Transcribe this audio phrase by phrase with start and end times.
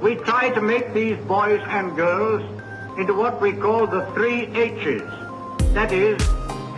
[0.00, 2.42] we try to make these boys and girls
[2.98, 5.02] into what we call the three H's.
[5.74, 6.20] That is,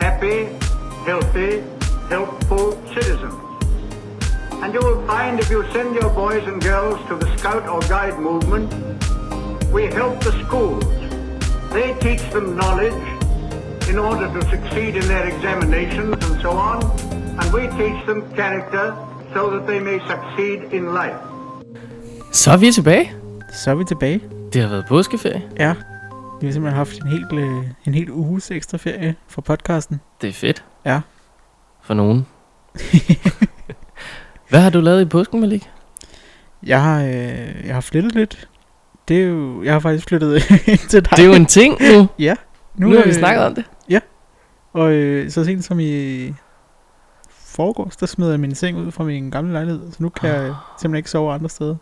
[0.01, 0.45] happy,
[1.05, 1.63] healthy,
[2.09, 3.35] helpful citizens.
[4.63, 7.81] And you will find if you send your boys and girls to the Scout or
[7.89, 8.73] Guide movement,
[9.71, 10.85] we help the schools.
[11.73, 12.93] They teach them knowledge
[13.89, 18.97] in order to succeed in their examinations and so on, and we teach them character
[19.35, 21.30] so that they may succeed in life.
[22.33, 23.13] Så er vi tilbage.
[23.53, 24.21] Så er vi tilbage.
[24.53, 25.43] Det har været påskeferie.
[25.59, 25.75] Ja.
[26.41, 30.01] Vi har simpelthen haft en helt, øh, en helt uges ekstra ferie fra podcasten.
[30.21, 30.65] Det er fedt.
[30.85, 31.01] Ja.
[31.83, 32.27] For nogen.
[34.49, 35.71] Hvad har du lavet i påsken, Malik?
[36.63, 38.49] Jeg har, øh, jeg har flyttet lidt.
[39.09, 41.11] Det er jo, jeg har faktisk flyttet ind til dig.
[41.11, 42.09] Det er jo en ting nu.
[42.19, 42.35] Ja.
[42.75, 43.65] Nu, nu har vi øh, snakket om det.
[44.73, 46.35] Og øh, så sent som i
[47.31, 49.93] forgårs, der smed jeg min seng ud fra min gamle lejlighed.
[49.93, 51.77] Så nu kan jeg simpelthen ikke sove andre steder.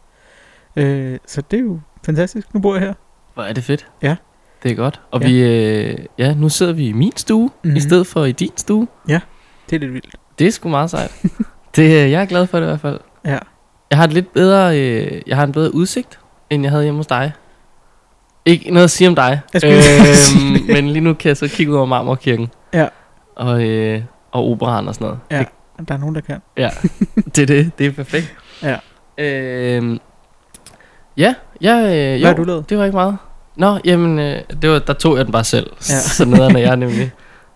[0.79, 2.55] Øh, så det er jo fantastisk.
[2.55, 2.95] Nu bor jeg her.
[3.35, 3.87] Hvor er det fedt.
[4.03, 4.17] Ja.
[4.63, 5.01] Det er godt.
[5.11, 5.27] Og Ja.
[5.29, 7.69] vi, øh, ja, nu sidder vi i min stue, mm-hmm.
[7.69, 7.77] Mhm.
[7.77, 8.89] i stedet for i din stue.
[9.71, 10.15] Det er lidt vildt.
[10.39, 11.23] Det er sgu meget sejt.
[11.77, 13.01] det, øh, jeg er glad for det i hvert fald.
[13.25, 13.39] Ja.
[13.91, 16.19] Jeg har et lidt bedre, øh, jeg har en bedre udsigt,
[16.51, 17.33] end jeg havde hjemme hos dig.
[18.45, 19.41] Ikke noget at sige om dig.
[19.65, 22.49] Øhm, men lige nu kan jeg så kigge ud over Marmorkirken.
[22.75, 22.89] Ja.
[23.37, 25.21] Og, øh, og operan og sådan noget.
[25.31, 25.39] Ja,
[25.79, 26.39] Det, der er nogen, der kan.
[26.57, 26.71] ja,
[27.35, 27.79] det er det.
[27.79, 28.35] Det er perfekt.
[28.63, 28.77] Ja.
[29.19, 29.99] Øhm,
[31.19, 32.71] ja, jeg, øh, jo, Hvad har du lavet?
[32.71, 33.19] det var ikke meget.
[33.57, 35.71] Nå, jamen, øh, det var, der tog jeg den bare selv.
[35.89, 35.95] Ja.
[35.95, 36.01] Ja.
[36.17, 37.13] Så nederen er jeg nemlig.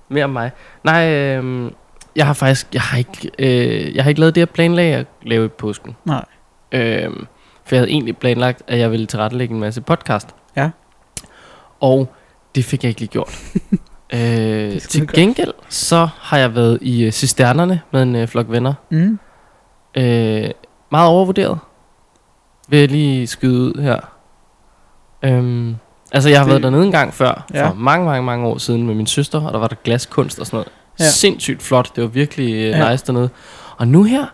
[0.08, 0.50] Mere om mig.
[0.84, 1.70] Nej, øh,
[2.16, 5.06] jeg har faktisk, jeg har ikke, øh, jeg har ikke lavet det, jeg planlagde at
[5.22, 5.96] lave i påsken.
[6.04, 6.24] Nej.
[6.72, 7.10] Øh,
[7.64, 10.28] for jeg havde egentlig planlagt, at jeg ville tilrettelægge en masse podcast.
[10.56, 10.70] Ja.
[11.80, 12.14] Og
[12.54, 13.40] det fik jeg ikke lige gjort.
[14.14, 18.74] øh, til gengæld, så har jeg været i øh, Cisternerne med en øh, flok venner.
[18.90, 19.18] Mm.
[19.96, 20.50] Øh,
[20.90, 21.58] meget overvurderet.
[22.68, 23.98] Vil jeg lige skyde ud her.
[25.22, 25.76] Øhm,
[26.12, 27.68] altså, jeg har Det- været dernede en gang før, Ja.
[27.68, 30.46] for mange, mange, mange år siden med min søster, og der var der glaskunst og
[30.46, 30.68] sådan noget.
[31.00, 31.04] Ja.
[31.04, 32.90] Sindssygt flot, det var virkelig øh, Ja.
[32.90, 33.30] nice dernede.
[33.78, 34.26] Og nu her,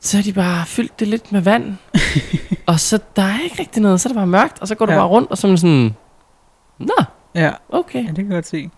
[0.00, 1.76] så har de bare fyldt det lidt med vand.
[2.66, 4.86] og så der er ikke rigtig noget, så er det bare mørkt, og så går
[4.86, 4.98] du Ja.
[4.98, 5.94] bare rundt, og så er man sådan,
[6.78, 7.04] Nå,
[7.34, 8.02] Ja, okay.
[8.02, 8.70] ja, det kan jeg godt se.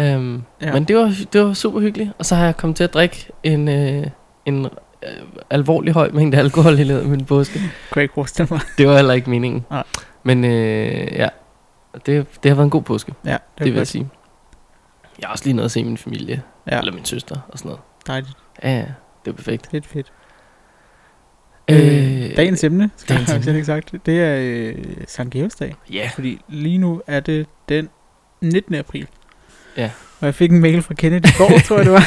[0.00, 0.42] Øhm.
[0.60, 0.72] Ja.
[0.72, 2.10] Men det var, det var super hyggeligt.
[2.18, 4.06] Og så har jeg kommet til at drikke en, øh,
[4.46, 4.66] en
[5.06, 7.58] øh, alvorlig høj mængde alkohol i løbet af min påske.
[7.58, 8.60] Kunne jeg ikke forestille mig.
[8.78, 9.66] Det var heller ikke meningen.
[9.70, 9.84] Nej.
[10.22, 11.28] Men øh, ja,
[12.06, 14.08] det, det har været en god påske, Ja, det, det vil jeg sige.
[15.20, 16.78] Jeg har også lige noget at se min familie, ja.
[16.78, 17.80] Eller min søster og sådan noget.
[18.06, 18.32] dejligt.
[18.62, 18.84] Ja, ja,
[19.24, 19.66] det er perfekt.
[19.70, 20.12] Fedt, fedt.
[21.68, 21.76] Øh,
[22.30, 25.74] Øh, dagens emne, skal dagens jeg ikke sagt, det er øh, Sankt Georgsdag.
[25.92, 27.88] Ja, Fordi lige nu er det den
[28.40, 28.74] 19.
[28.74, 29.06] april.
[29.76, 29.90] Ja.
[30.22, 32.04] Og jeg fik en mail fra Kenneth i går, tror jeg det var,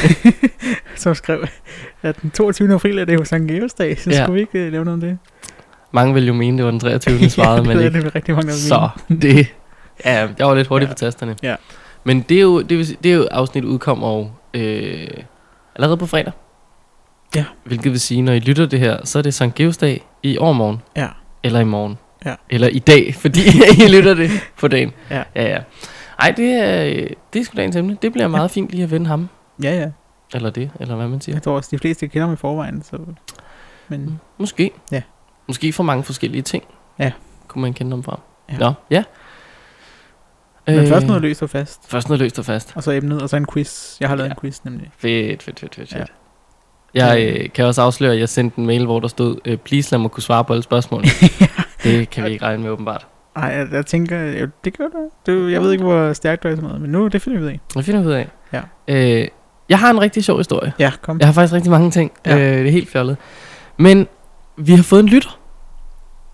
[1.02, 1.46] som skrev,
[2.02, 2.74] at den 22.
[2.74, 4.16] april er det jo Sankt Georgsdag, så Ja.
[4.16, 4.22] ja.
[4.24, 5.18] skulle vi ikke øh, lave noget om det?
[5.92, 7.30] mange vil jo mene, det var den 23.
[7.30, 8.88] svarede, men det er det rigtig mange, der Så
[9.22, 9.46] det,
[10.04, 10.92] ja, jeg var lidt hurtig Ja.
[10.92, 11.36] på tasterne.
[11.42, 11.54] Ja.
[12.04, 15.06] Men det er jo, det, vil, det er jo afsnit udkommer jo øh,
[15.76, 16.32] allerede på fredag.
[17.36, 17.44] Ja.
[17.64, 20.82] Hvilket vil sige, når I lytter det her, så er det Sankt Georgsdag i overmorgen.
[20.96, 21.06] Ja.
[21.42, 21.98] Eller i morgen.
[22.26, 22.34] Ja.
[22.50, 23.40] Eller i dag, fordi
[23.84, 24.92] I lytter det på dagen.
[25.10, 25.22] Ja.
[25.34, 25.58] Ja, ja.
[26.18, 27.96] Ej, det er, det er sgu dagens emne.
[28.02, 29.28] Det bliver meget fint lige at vende ham.
[29.62, 29.90] Ja, ja.
[30.34, 31.36] Eller det, eller hvad man siger.
[31.36, 32.98] Jeg tror også, de fleste kender mig i forvejen, så...
[33.88, 34.70] Men Mm, Måske.
[34.92, 35.02] Ja.
[35.46, 36.64] Måske for mange forskellige ting.
[36.98, 37.12] Ja.
[37.48, 38.20] Kunne man kende dem fra.
[38.52, 38.58] Ja.
[38.58, 39.02] Nå, ja.
[40.66, 42.72] Men Øh, først noget løst og fast, Først noget løst og fast.
[42.76, 44.00] og så emnet, og så en quiz.
[44.00, 44.32] Jeg har lavet Ja.
[44.34, 44.90] en quiz nemlig.
[44.98, 45.92] Fedt, fedt, fedt, fedt.
[45.94, 46.04] Ja.
[46.94, 49.92] Jeg øh, kan også afsløre, at jeg sendte en mail, hvor der stod, øh, please
[49.92, 51.02] lad mig kunne svare på alle spørgsmål.
[51.84, 53.06] det kan vi ikke regne med åbenbart.
[53.36, 55.10] Ej, jeg, jeg tænker, jeg, det gør du.
[55.32, 55.48] du.
[55.48, 57.44] Jeg ved ikke, hvor stærkt du er i sådan noget, men nu, det finder vi
[57.44, 57.60] ud af.
[57.76, 58.28] Det finder vi ud af.
[58.52, 58.60] Ja.
[58.88, 59.28] Øh,
[59.68, 60.72] jeg har en rigtig sjov historie.
[60.78, 61.18] Ja, kom.
[61.18, 62.12] Jeg har faktisk rigtig mange ting.
[62.26, 62.36] Ja.
[62.38, 63.16] Øh, det er helt fjollet.
[63.76, 64.06] Men
[64.56, 65.38] vi har fået en lytter.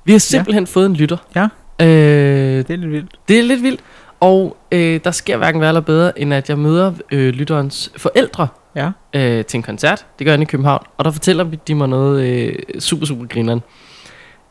[0.04, 1.16] Vi har simpelthen fået en lytter.
[1.36, 1.48] Ja.
[1.80, 3.14] Øh, Det er lidt vildt.
[3.28, 3.80] Det er lidt vildt.
[4.20, 8.48] Og øh, der sker hverken værre eller bedre, end at jeg møder øh, lytterens forældre
[8.76, 8.90] Ja.
[9.14, 10.06] øh, til en koncert.
[10.18, 10.84] Det gør jeg i København.
[10.96, 13.60] Og der fortæller de mig noget øh, super, super grineren.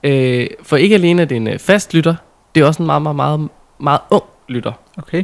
[0.03, 2.15] Øh, for ikke alene er det en øh, fast lytter,
[2.55, 3.49] det er også en meget, meget, meget,
[3.79, 4.71] meget ung lytter.
[4.97, 5.23] Okay.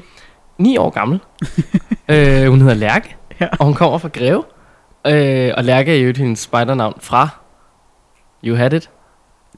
[0.57, 1.19] 9 år gammel.
[2.09, 3.47] øh, hun hedder Lærke, Ja.
[3.59, 4.43] og hun kommer fra Greve.
[5.07, 7.29] Øh, og Lærke er jo hendes spejdernavn fra
[8.43, 8.89] You Had It.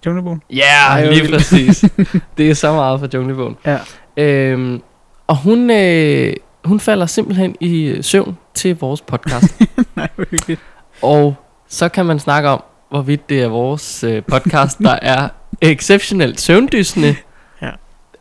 [0.06, 0.42] Junglebogen.
[0.50, 1.86] Ja, yeah, lige præcis.
[2.38, 3.57] det er så meget fra Junglebogen.
[3.66, 3.77] Ja.
[4.18, 4.81] Øhm,
[5.27, 6.33] og hun, øh,
[6.65, 9.62] hun falder simpelthen i søvn til vores podcast.
[9.95, 10.62] Nej, hvor hyggeligt.
[11.01, 11.36] og
[11.68, 15.30] så kan man snakke om, hvorvidt det er vores øh, podcast, der er
[15.62, 17.15] exceptionelt søvndysende.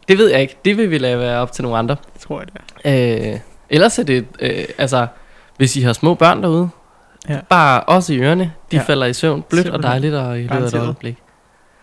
[0.08, 0.56] Det ved jeg ikke.
[0.64, 1.96] Det vil vi lade være op til nogle andre.
[2.14, 3.32] Det tror jeg, det er.
[3.32, 3.38] Øh,
[3.70, 5.06] ellers er det, øh, altså,
[5.56, 6.68] hvis I har små børn derude,
[7.28, 7.38] Ja.
[7.48, 8.82] bare også i ørerne, de Ja.
[8.82, 11.16] falder i søvn blødt og dejligt og i løbet af et øjeblik.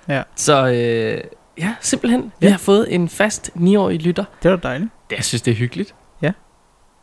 [0.08, 0.24] Ja.
[0.36, 1.22] Så øh,
[1.58, 2.22] ja, simpelthen.
[2.40, 2.52] Vi Ja.
[2.52, 4.24] har fået en fast 9-årig lytter.
[4.44, 4.90] Det var dejligt.
[5.10, 5.96] Det, jeg synes, det er hyggeligt.
[6.22, 6.32] Ja.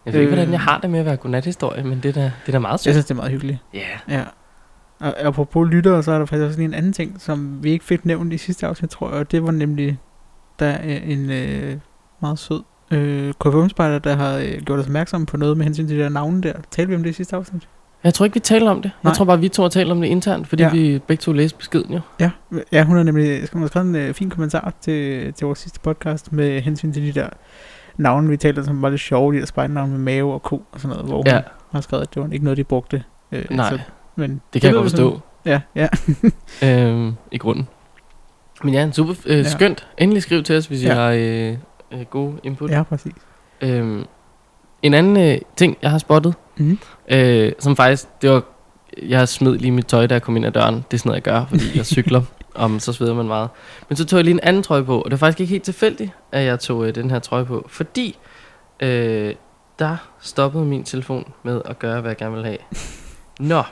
[0.06, 0.36] Jeg ved ikke, Øh.
[0.36, 2.58] hvordan jeg har det med at være godnathistorie, men det er da, det er da
[2.58, 2.94] meget Jeg sødt.
[2.94, 3.58] synes, det er meget hyggeligt.
[3.74, 4.14] Ja.
[4.16, 4.22] Ja.
[5.00, 7.84] Og apropos lyttere, så er der faktisk også lige en anden ting, som vi ikke
[7.84, 9.18] fik nævnt i sidste afsnit, tror jeg.
[9.18, 9.98] Og det var nemlig,
[10.62, 11.76] der er en øh,
[12.22, 15.96] meget sød øh, KFM-spejder, der har øh, gjort os opmærksom på noget med hensyn til
[15.98, 16.52] de der navne der.
[16.70, 17.68] Talte vi om det i sidste afsnit?
[18.04, 18.90] Jeg tror ikke, vi taler om det.
[19.02, 19.10] Nej.
[19.10, 20.70] Jeg tror bare, vi to har talt om det internt, fordi Ja.
[20.70, 22.00] vi begge to læste beskeden jo.
[22.20, 22.30] Ja,
[22.72, 25.80] ja hun har nemlig hun har skrevet en øh, fin kommentar til, til vores sidste
[25.80, 27.28] podcast med hensyn til de der
[27.96, 30.62] navne, vi talte om, som var lidt sjove, de der spejdenavne med mave og ko
[30.72, 31.40] og sådan noget, hvor hun Ja,
[31.72, 33.02] har skrevet, at det var ikke noget, de brugte.
[33.32, 33.78] Øh, nej, Så,
[34.16, 35.88] men det kan jeg lyder godt sådan- forstå Ja, ja.
[36.88, 37.68] øhm, i grunden.
[38.64, 39.42] Men ja, super øh, Ja.
[39.48, 39.86] skønt.
[39.98, 40.94] Endelig skriv til os, hvis I Ja.
[40.94, 41.56] har øh,
[41.92, 42.70] øh, gode input.
[42.70, 43.12] ja, præcis.
[43.60, 44.04] Øhm,
[44.82, 46.78] en anden øh, ting, jeg har spottet, Mhm.
[47.10, 48.42] øh, som faktisk, det var,
[49.02, 50.74] jeg smed lige mit tøj, da jeg kom ind ad døren.
[50.74, 52.22] Det er sådan noget, jeg gør, fordi jeg cykler,
[52.54, 53.48] om så sveder man meget.
[53.88, 55.64] Men så tog jeg lige en anden trøje på, og det var faktisk ikke helt
[55.64, 58.18] tilfældigt, at jeg tog øh, den her trøje på, fordi
[58.80, 59.34] øh,
[59.78, 62.58] der stoppede min telefon med at gøre, hvad jeg gerne vil have.
[63.40, 63.62] Nå,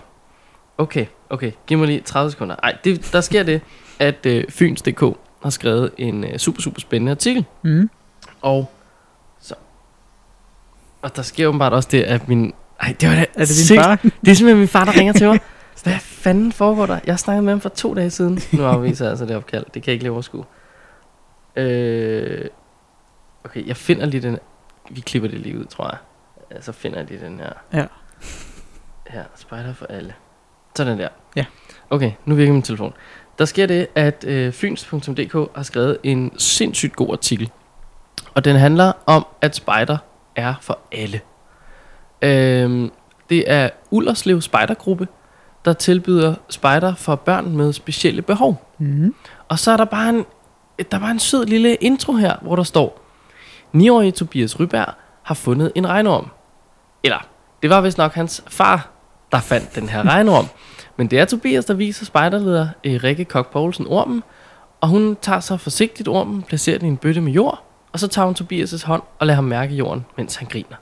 [0.78, 2.56] okay, okay, giv mig lige 30 sekunder.
[2.62, 3.60] Ej, det, der sker det,
[4.00, 5.00] at øh, Fyns.dk
[5.42, 7.90] har skrevet en øh, super, super spændende artikel, Mm.
[8.42, 8.70] og
[9.40, 9.54] så.
[11.02, 12.52] Og der sker åbenbart også det, at min...
[12.80, 13.80] Ej, det var da Er det din sygt.
[13.80, 13.96] far?
[13.96, 15.40] Det er simpelthen min far, der ringer til mig.
[15.84, 16.98] Hvad fanden foregår der?
[17.06, 18.38] Jeg snakkede med ham for to dage siden.
[18.52, 19.64] Nu afviser jeg altså det opkald.
[19.64, 20.44] Det kan jeg ikke lige overskue.
[21.56, 22.44] Øh,
[23.44, 24.38] okay, jeg finder lige den...
[24.90, 25.96] Vi klipper det lige ud, tror
[26.50, 26.62] jeg.
[26.62, 27.52] Så finder jeg lige den her.
[27.72, 27.86] Ja.
[29.06, 30.14] Her, spejder for alle.
[30.76, 31.08] Sådan der.
[31.36, 31.44] Ja.
[31.90, 32.92] Okay, nu virker min telefon.
[33.40, 37.50] Der sker det, at øh, fyns.dk har skrevet en sindssygt god artikel.
[38.34, 39.98] Og den handler om, at spejder
[40.36, 41.20] er for alle.
[42.22, 42.90] Øhm,
[43.30, 45.08] det er Ullerslev Spejdergruppe,
[45.64, 48.74] der tilbyder spejder for børn med specielle behov.
[48.78, 49.14] Mm.
[49.48, 50.24] Og så er der bare en,
[50.90, 53.00] der er bare en sød lille intro her, hvor der står,
[53.76, 56.30] 9-årige Tobias Ryberg har fundet en regnorm.
[57.04, 57.26] Eller,
[57.62, 58.90] det var vist nok hans far,
[59.32, 60.46] der fandt den her regnorm.
[61.00, 64.22] Men det er Tobias, der viser spejderleder eh, Rikke Kok Poulsen ormen,
[64.80, 67.62] og hun tager så forsigtigt ormen, placerer den i en bøtte med jord,
[67.92, 70.76] og så tager hun Tobias' hånd og lader ham mærke jorden, mens han griner.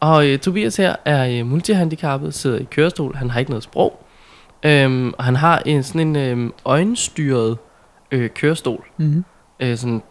[0.00, 4.04] Og øh, Tobias her er øh, multihandicappet, sidder i kørestol, han har ikke noget sprog,
[4.62, 7.58] øhm, og han har en sådan en øh, øjenstyret
[8.10, 8.84] øh, kørestol.
[8.96, 9.24] Mm.
[9.60, 10.02] Øh, sådan,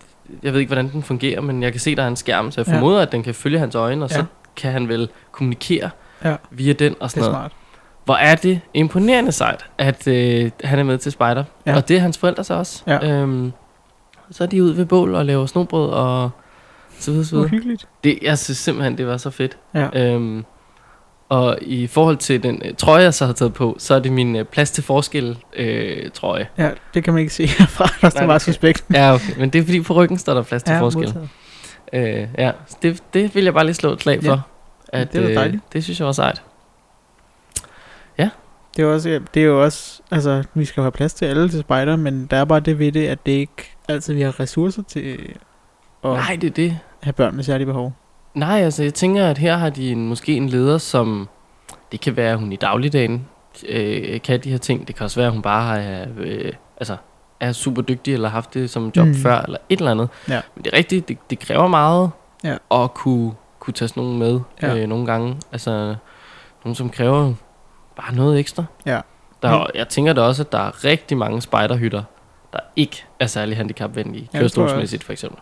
[0.43, 2.61] jeg ved ikke, hvordan den fungerer, men jeg kan se, der er en skærm, så
[2.61, 2.75] jeg Ja.
[2.75, 4.25] formoder, at den kan følge hans øjne, og så Ja.
[4.55, 5.89] kan han vel kommunikere
[6.23, 6.35] Ja.
[6.51, 7.51] via den og Det sådan er noget.
[7.51, 7.51] smart.
[8.07, 11.43] Hvor er det imponerende sejt, at øh, han er med til Spider.
[11.65, 11.71] Ja.
[11.71, 11.75] Ja.
[11.77, 12.83] Og det er hans forældre så også.
[12.87, 13.09] Ja.
[13.11, 13.51] Øhm,
[14.31, 16.29] så er de ude ved bål og laver snobrød og
[16.99, 17.49] så videre, så videre.
[17.49, 17.87] hyggeligt.
[18.03, 19.57] Det, jeg synes simpelthen, det var så fedt.
[19.73, 19.87] Ja.
[20.13, 20.45] Øhm,
[21.29, 24.11] og i forhold til den øh, trøje, jeg så har taget på, så er det
[24.11, 26.47] min øh, plads til forskel øh, trøje.
[26.57, 27.85] ja, det kan man ikke se herfra.
[28.01, 28.85] Der står Nej, meget suspekt.
[28.93, 29.33] Ja, okay.
[29.37, 31.03] Men det er fordi på ryggen står der plads til Ja, forskel.
[31.03, 31.29] modtaget.
[31.93, 32.51] Øh, ja,
[32.81, 34.29] det, det vil jeg bare lige slå et slag Ja.
[34.29, 34.47] for.
[34.89, 35.63] At, Det var øh, dejligt.
[35.73, 36.41] det synes jeg var sejt.
[38.77, 41.49] Det er, også, det er jo også, altså, vi skal jo have plads til alle
[41.49, 44.39] til spejder, men der er bare det ved det, at det ikke altid vi har
[44.39, 45.35] ressourcer til
[46.03, 46.79] at Nej, det er det.
[47.03, 47.93] have børn med særlige behov.
[48.33, 51.29] Nej, altså jeg tænker, at her har de en, måske en leder, som...
[51.91, 53.25] Det kan være, at hun i dagligdagen
[53.69, 54.87] øh, kan de her ting.
[54.87, 56.97] Det kan også være, at hun bare har, øh, altså,
[57.39, 59.13] er super dygtig, eller har haft det som job Mm.
[59.15, 60.09] før, eller et eller andet.
[60.29, 60.41] Ja.
[60.55, 62.11] Men det er rigtigt, det, det kræver meget
[62.43, 62.55] Ja.
[62.83, 64.77] at kunne, kunne tage sådan nogen med Ja.
[64.77, 65.37] øh, nogle gange.
[65.51, 65.95] Altså,
[66.65, 67.33] nogen som kræver
[67.97, 68.63] bare noget ekstra.
[68.85, 69.01] Ja.
[69.41, 69.65] Der, Mm.
[69.75, 72.03] Jeg tænker da også, at der er rigtig mange spejderhytter,
[72.53, 74.29] der ikke er særlig handicapvenlige.
[74.33, 75.39] Ja, Kørestolsmæssigt for eksempel.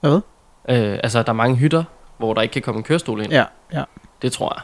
[0.00, 0.20] Hvad?
[0.68, 1.84] Øh, altså, der er mange hytter,
[2.18, 3.32] hvor der ikke kan komme en kørestol ind.
[3.32, 3.84] Ja, ja.
[4.22, 4.62] Det tror jeg.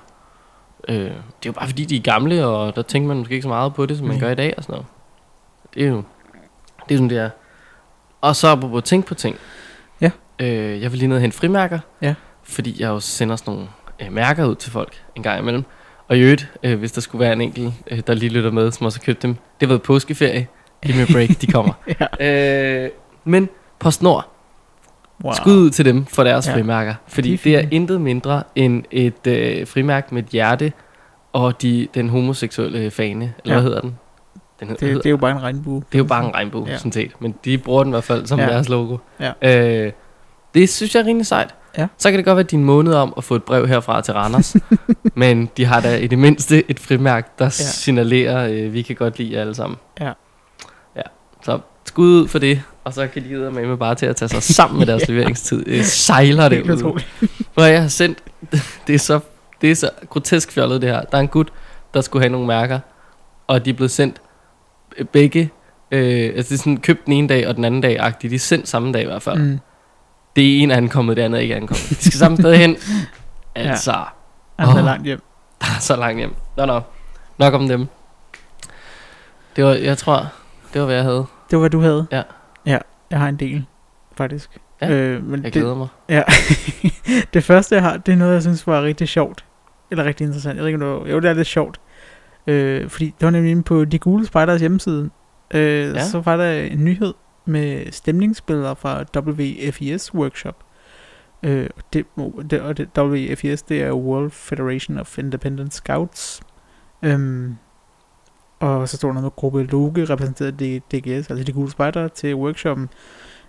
[0.95, 1.17] Øh, det er
[1.47, 3.87] jo bare fordi, de er gamle, og der tænker man måske ikke så meget på
[3.87, 4.21] det, som man Nej.
[4.27, 4.87] gør i dag og sådan noget.
[5.75, 6.03] Det er jo
[6.89, 7.31] det er sådan, det er.
[8.21, 9.37] Og så på at tænke på ting.
[10.01, 10.11] Ja.
[10.39, 11.79] Øh, jeg vil lige ned og hente frimærker.
[12.03, 12.15] Ja.
[12.43, 13.69] Fordi jeg jo sender sådan nogle
[14.01, 15.65] øh, mærker ud til folk en gang imellem.
[16.09, 18.71] Og i øvrigt, øh, hvis der skulle være en enkelt, øh, der lige lytter med,
[18.73, 19.35] som også har købt dem.
[19.35, 20.47] Det har været påskeferie.
[20.87, 21.73] Giv me a break, de kommer.
[22.21, 22.85] ja.
[22.85, 22.91] øh,
[23.25, 23.49] men
[23.79, 24.33] PostNord,
[25.25, 25.33] Wow.
[25.33, 26.55] Skud ud til dem for deres Ja.
[26.55, 26.95] frimærker.
[27.09, 30.73] Fordi De er det er intet mindre end et øh, frimærke med et hjerte
[31.33, 33.33] og de, den homoseksuelle fane.
[33.45, 33.61] Eller Ja.
[33.61, 33.99] hvad hedder den?
[34.61, 35.83] den hedder, Det, det er jo bare en regnbue.
[35.93, 36.77] det er jo bare en regnbue, Ja.
[36.77, 37.11] sådan set.
[37.21, 38.47] Men de bruger den i hvert fald som ja.
[38.47, 38.97] deres logo.
[39.21, 39.33] Ja.
[39.87, 39.93] Øh,
[40.55, 41.55] det synes jeg er rimelig sejt.
[41.79, 41.87] Ja.
[41.99, 44.57] Så kan det godt være din måned om at få et brev herfra til Randers.
[45.15, 47.51] men de har da i det mindste et frimærke, der ja.
[47.51, 49.79] signalerer, øh, vi kan godt lide jer alle sammen.
[50.01, 50.13] Ja.
[50.97, 51.03] Ja,
[51.45, 52.63] så skud ud for det.
[52.85, 55.09] Og så kan de ud med, med bare til at tage sig sammen med deres
[55.09, 55.65] leveringstid.
[55.67, 57.03] Øh, sejler det Helt ud.
[57.55, 58.19] Hvor jeg har sendt,
[58.87, 59.21] det er så,
[59.61, 61.01] det er så grotesk fjollet det her.
[61.01, 61.49] Der er en gut,
[61.95, 62.81] der skulle have nogle mærker,
[63.47, 64.17] og de er blevet sendt
[64.99, 65.51] øh, begge
[65.91, 68.31] Øh, altså det er sådan købt den ene dag og den anden dag agtigt.
[68.31, 69.39] De er sendt samme dag i hvert fald.
[69.39, 69.59] Mm.
[70.37, 71.89] Det er en ankommet, det andet er ikke ankommet.
[71.91, 72.77] De skal samme sted hen.
[73.59, 74.03] Altså, ja.
[74.59, 74.85] Han er Åh.
[74.85, 75.23] langt hjem.
[75.61, 76.35] der er så langt hjem.
[76.57, 76.81] Nå, nå.
[77.39, 77.87] Nok om dem.
[79.57, 80.33] Det var, jeg tror,
[80.73, 81.27] det var hvad jeg havde.
[81.51, 82.07] Det var, hvad du havde?
[82.13, 82.23] Ja.
[82.67, 82.79] Ja,
[83.11, 83.65] jeg har en del,
[84.17, 84.51] faktisk.
[84.81, 85.89] Ja, øh, men Jeg det, glæder mig.
[86.09, 86.23] Ja.
[87.35, 89.45] det første, jeg har, det er noget, jeg synes var rigtig sjovt.
[89.91, 90.57] Eller rigtig interessant.
[90.57, 91.81] Jeg ved ikke, om det var, jo, det er lidt sjovt.
[92.47, 95.11] Øh, fordi det var nemlig inde på De Gule Spejders hjemmeside.
[95.55, 96.05] Øh, ja.
[96.05, 97.15] Så var der en nyhed
[97.47, 100.57] med stemningsbilleder fra WFES Workshop.
[101.43, 102.07] Øh, det,
[102.51, 106.41] det, og det, WFES, det er World Federation of Independent Scouts.
[107.03, 107.57] Øhm,
[108.61, 110.61] og så stod der noget med gruppe Loge, repræsenteret
[110.93, 112.89] DGS, altså de gule spejdere, til workshoppen,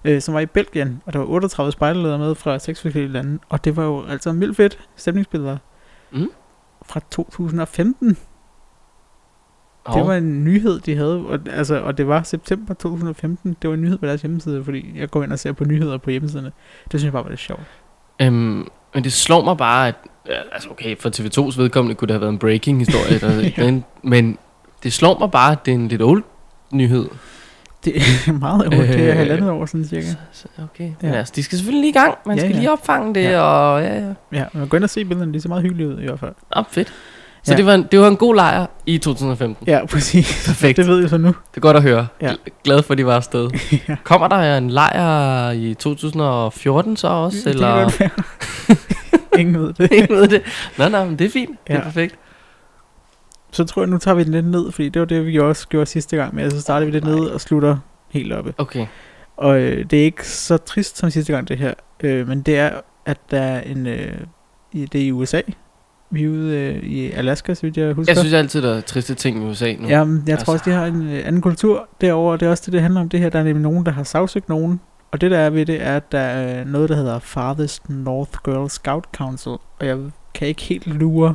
[0.06, 3.40] øh, som var i Belgien, og der var 38 spejderledere med fra seks forskellige lande,
[3.50, 5.58] og det var jo altså vildt fedt stemningsbilleder
[6.12, 6.30] Mm.
[6.86, 8.18] fra 2015.
[9.94, 13.58] Det var en nyhed, de havde, og, altså, og det var september 2015.
[13.62, 15.98] Det var en nyhed på deres hjemmeside, fordi jeg går ind og ser på nyheder
[15.98, 16.52] på hjemmesiderne.
[16.92, 17.62] Det synes jeg bare var lidt sjovt.
[18.22, 19.96] Øhm, men det slår mig bare, at
[20.30, 23.66] ja, altså okay, for TV2's vedkommende kunne det have været en breaking historie, der, Ja.
[23.72, 24.38] men, men
[24.84, 26.24] det slår mig bare, at det er en lidt old
[26.72, 27.06] nyhed.
[27.86, 30.06] Det er meget over, det er Øh, halvandet år sådan cirka.
[30.08, 30.84] Så, så, okay.
[30.84, 30.90] Ja.
[30.90, 31.08] Ja.
[31.08, 32.16] Men altså, de skal selvfølgelig lige i gang.
[32.26, 32.58] Man Ja, skal ja.
[32.60, 33.40] lige opfange det, Ja.
[33.42, 34.14] og ja, ja.
[34.32, 36.34] Ja, men gå ind og se billederne, de ser meget hyggelige ud i hvert fald.
[36.52, 36.94] Op, fedt.
[37.48, 37.58] Så Ja.
[37.58, 39.68] det, var en, det var en god lejr i 2015.
[39.68, 40.44] Ja, præcis.
[40.48, 40.78] Perfekt.
[40.78, 41.28] Det ved jeg så nu.
[41.28, 42.08] Det er godt at høre.
[42.22, 42.32] Ja.
[42.32, 43.50] Gl- Glad for, at de var afsted.
[43.90, 43.96] ja.
[44.04, 47.38] Kommer der en lejr i 2014 så også?
[47.44, 47.68] Det eller?
[47.76, 49.40] kan godt være.
[49.40, 49.92] Ingen ved det.
[49.92, 50.42] Ingen ved det.
[50.78, 51.50] Nå, nej, men det er fint.
[51.68, 51.84] Det er Ja.
[51.84, 52.16] perfekt.
[53.52, 55.68] Så tror jeg, nu tager vi den lidt ned, fordi det var det, vi også
[55.68, 56.52] gjorde sidste gang med.
[56.52, 57.78] Så starter vi lidt ned og slutter
[58.10, 58.54] helt oppe.
[58.58, 58.86] Okay.
[59.38, 61.74] Og øh, det er ikke så trist som sidste gang, det her.
[62.04, 62.70] Øh, men det er,
[63.06, 63.88] at der er en...
[63.88, 64.12] Øh,
[64.74, 65.42] det er i USA.
[66.10, 68.12] Vi er ude øh, i Alaska, så vidt jeg husker.
[68.14, 69.88] Jeg synes altid, der er triste ting i USA nu.
[69.88, 70.70] Jamen, jeg tror Altså.
[70.70, 73.02] også, de har en øh, anden kultur derovre, og det er også det, det handler
[73.02, 73.30] om det her.
[73.30, 74.80] Der er nemlig nogen, der har sagsøgt nogen,
[75.12, 78.32] og det der er ved det, er, at der er noget, der hedder Farthest North
[78.46, 79.98] Girl Scout Council, og jeg
[80.34, 81.34] kan ikke helt lure,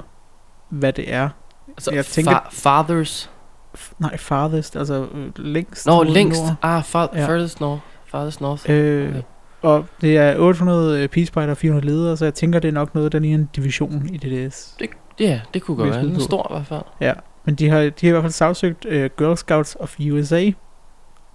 [0.69, 1.29] hvad det er.
[1.69, 3.31] altså, jeg tænker- fa- fathers.
[3.79, 6.43] F- nej, Farthest, altså øh, længst Nå, længst.
[6.43, 6.55] nord.
[6.63, 7.27] Ah, far- Ja.
[7.27, 7.83] farthest north.
[8.07, 8.65] Farthest north.
[8.69, 9.23] Øh, Okay.
[9.63, 13.13] Og det er 800 peacefighter og 400 ledere, så jeg tænker, det er nok noget,
[13.13, 14.77] der ligner en division i DDS.
[15.21, 16.01] Ja, det kunne godt være.
[16.03, 16.21] Den er på.
[16.21, 16.83] stor i hvert fald.
[17.01, 17.13] Ja,
[17.45, 20.51] men de har, de har i hvert fald sagsøgt uh, Girl Scouts of USA,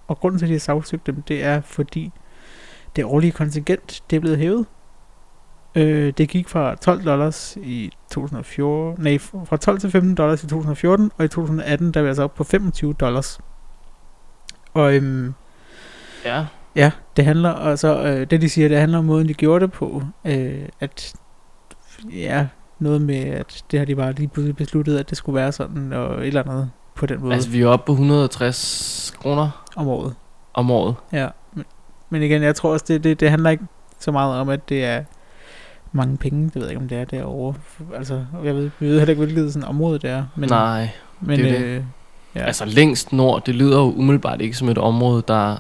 [0.08, 2.12] og grunden til, at de har sagsøgt dem, det er, fordi
[2.96, 4.66] det årlige kontingent, det er blevet hævet.
[5.76, 10.48] Øh, det gik fra 12 dollars i 2014, nej, fra 12 til 15 dollars i
[10.48, 13.40] 2014, og i 2018, der er vi altså op på 25 dollars.
[14.74, 15.34] Og øhm,
[16.26, 16.46] Ja.
[16.78, 19.72] Ja, det handler altså, øh, det de siger, det handler om måden, de gjorde det
[19.72, 20.04] på.
[20.26, 21.14] Øh, at,
[22.14, 22.48] ja,
[22.80, 25.94] noget med, at det har de bare lige pludselig besluttet, at det skulle være sådan,
[25.94, 29.88] og et eller andet på den måde Altså, vi er oppe på 160 kroner om
[29.88, 30.16] året.
[30.54, 30.96] om året.
[31.14, 31.66] Ja, men,
[32.10, 33.64] men igen, jeg tror også, det, det, det handler ikke
[34.00, 35.04] så meget om, at det er
[35.92, 36.46] mange penge.
[36.46, 37.54] Det ved jeg ikke, om det er derovre.
[37.96, 40.26] Altså, jeg ved, vi ved heller ikke, hvilket sådan område det er.
[40.36, 40.90] Men, Nej.
[41.20, 41.82] men, det er øh, ja.
[42.36, 42.46] Ja.
[42.46, 45.58] Altså, længst nord, det lyder jo umiddelbart ikke som et område, der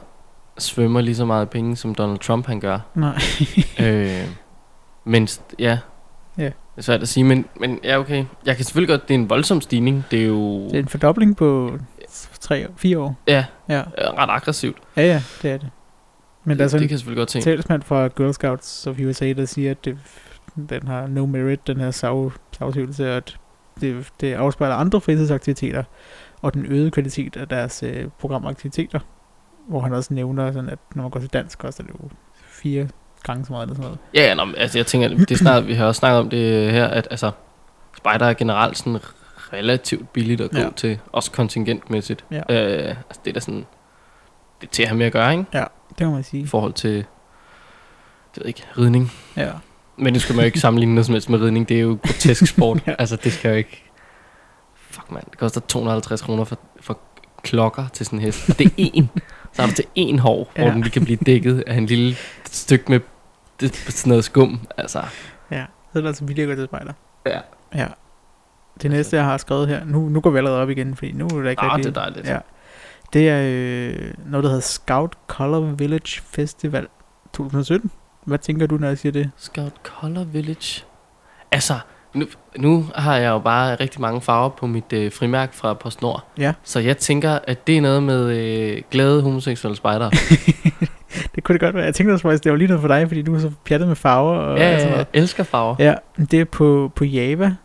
[0.59, 2.79] svømmer lige så meget penge, som Donald Trump han gør.
[2.95, 3.17] Nej.
[3.87, 4.27] øh,
[5.05, 5.27] men
[5.59, 5.79] ja.
[6.37, 6.43] Ja.
[6.45, 8.25] Det er svært at sige, men, men ja, okay.
[8.45, 10.05] Jeg kan selvfølgelig godt, det er en voldsom stigning.
[10.11, 11.77] Det er jo det er en fordobling på
[12.09, 13.15] 3-4 år.
[13.27, 13.83] ja, Ja.
[13.97, 14.77] ret aggressivt.
[14.97, 15.69] ja, ja, det er det.
[16.43, 17.43] Men der er sådan det kan jeg selvfølgelig godt tænke.
[17.43, 19.97] talsmand fra Girl Scouts of USA, der siger, at det,
[20.69, 23.37] den har no merit, den her sag, sagsøgelse, og at
[23.81, 25.83] det, det afspejler andre fritidsaktiviteter,
[26.41, 28.99] og den øgede kvalitet af deres øh, programaktiviteter,
[29.67, 32.09] hvor han også nævner, sådan, at når man går til dansk, koster det jo
[32.47, 32.87] fire
[33.23, 33.99] gange så meget eller sådan noget.
[34.13, 36.71] Ja, ja, nå, altså jeg tænker, det er snart, vi har også snakket om det
[36.71, 37.31] her, at altså,
[37.97, 38.99] spider er generelt sådan
[39.53, 40.63] relativt billigt at gå Ja.
[40.63, 40.69] ja.
[40.75, 42.25] til, også kontingentmæssigt.
[42.31, 42.37] Ja.
[42.37, 43.65] Øh, altså det er da sådan,
[44.61, 45.45] det er til at have med at gøre, ikke?
[45.99, 46.47] Det må man I sige.
[46.47, 47.05] forhold til, det
[48.35, 49.11] ved ikke, ridning.
[49.37, 49.51] Ja.
[49.97, 51.69] Men det skal man jo ikke sammenligne noget som helst med ridning.
[51.69, 52.77] Det er jo grotesk sport.
[52.87, 52.91] Ja.
[52.91, 52.95] ja.
[52.99, 53.83] Altså, det skal jo ikke...
[54.75, 55.23] Fuck, mand.
[55.31, 56.99] Det koster 250 kroner for, for
[57.43, 58.49] klokker til sådan en hest.
[58.49, 59.09] Og det er en.
[59.57, 60.61] Så har du til en hår, ja.
[60.61, 62.99] Hvor den lige kan blive dækket af en lille stykke med
[63.59, 64.59] det, sådan noget skum.
[64.77, 65.03] Altså,
[65.51, 65.65] ja.
[65.93, 66.93] Så er det altså at gå til spejder.
[67.25, 67.39] ja.
[67.75, 67.87] Ja.
[68.81, 71.25] Det næste, jeg har skrevet her, nu, nu går vi allerede op igen, fordi nu
[71.25, 71.95] er der ikke Ah, rigtig...
[71.95, 72.27] det er dejligt.
[72.27, 72.37] Ja.
[73.13, 76.87] Det er øh, noget, der hedder Scout Color Village Festival
[77.33, 77.91] 2017.
[78.25, 79.31] Hvad tænker du, når jeg siger det?
[79.37, 80.83] Scout Color Village.
[81.51, 81.73] Altså,
[82.17, 82.25] nu,
[82.57, 86.23] nu har jeg jo bare rigtig mange farver på mit øh, frimærk fra PostNord.
[86.37, 86.53] Ja.
[86.63, 90.11] Så jeg tænker, at det er noget med øh, glade homoseksuelle spejdere.
[91.35, 91.85] Det kunne det godt være.
[91.85, 93.87] Jeg tænkte også faktisk, det var lige noget for dig, fordi du er så pjattet
[93.87, 94.37] med farver.
[94.37, 95.07] Og ja, sådan jeg noget.
[95.13, 95.75] elsker farver.
[95.79, 95.93] ja,
[96.31, 97.55] det er på, på Java.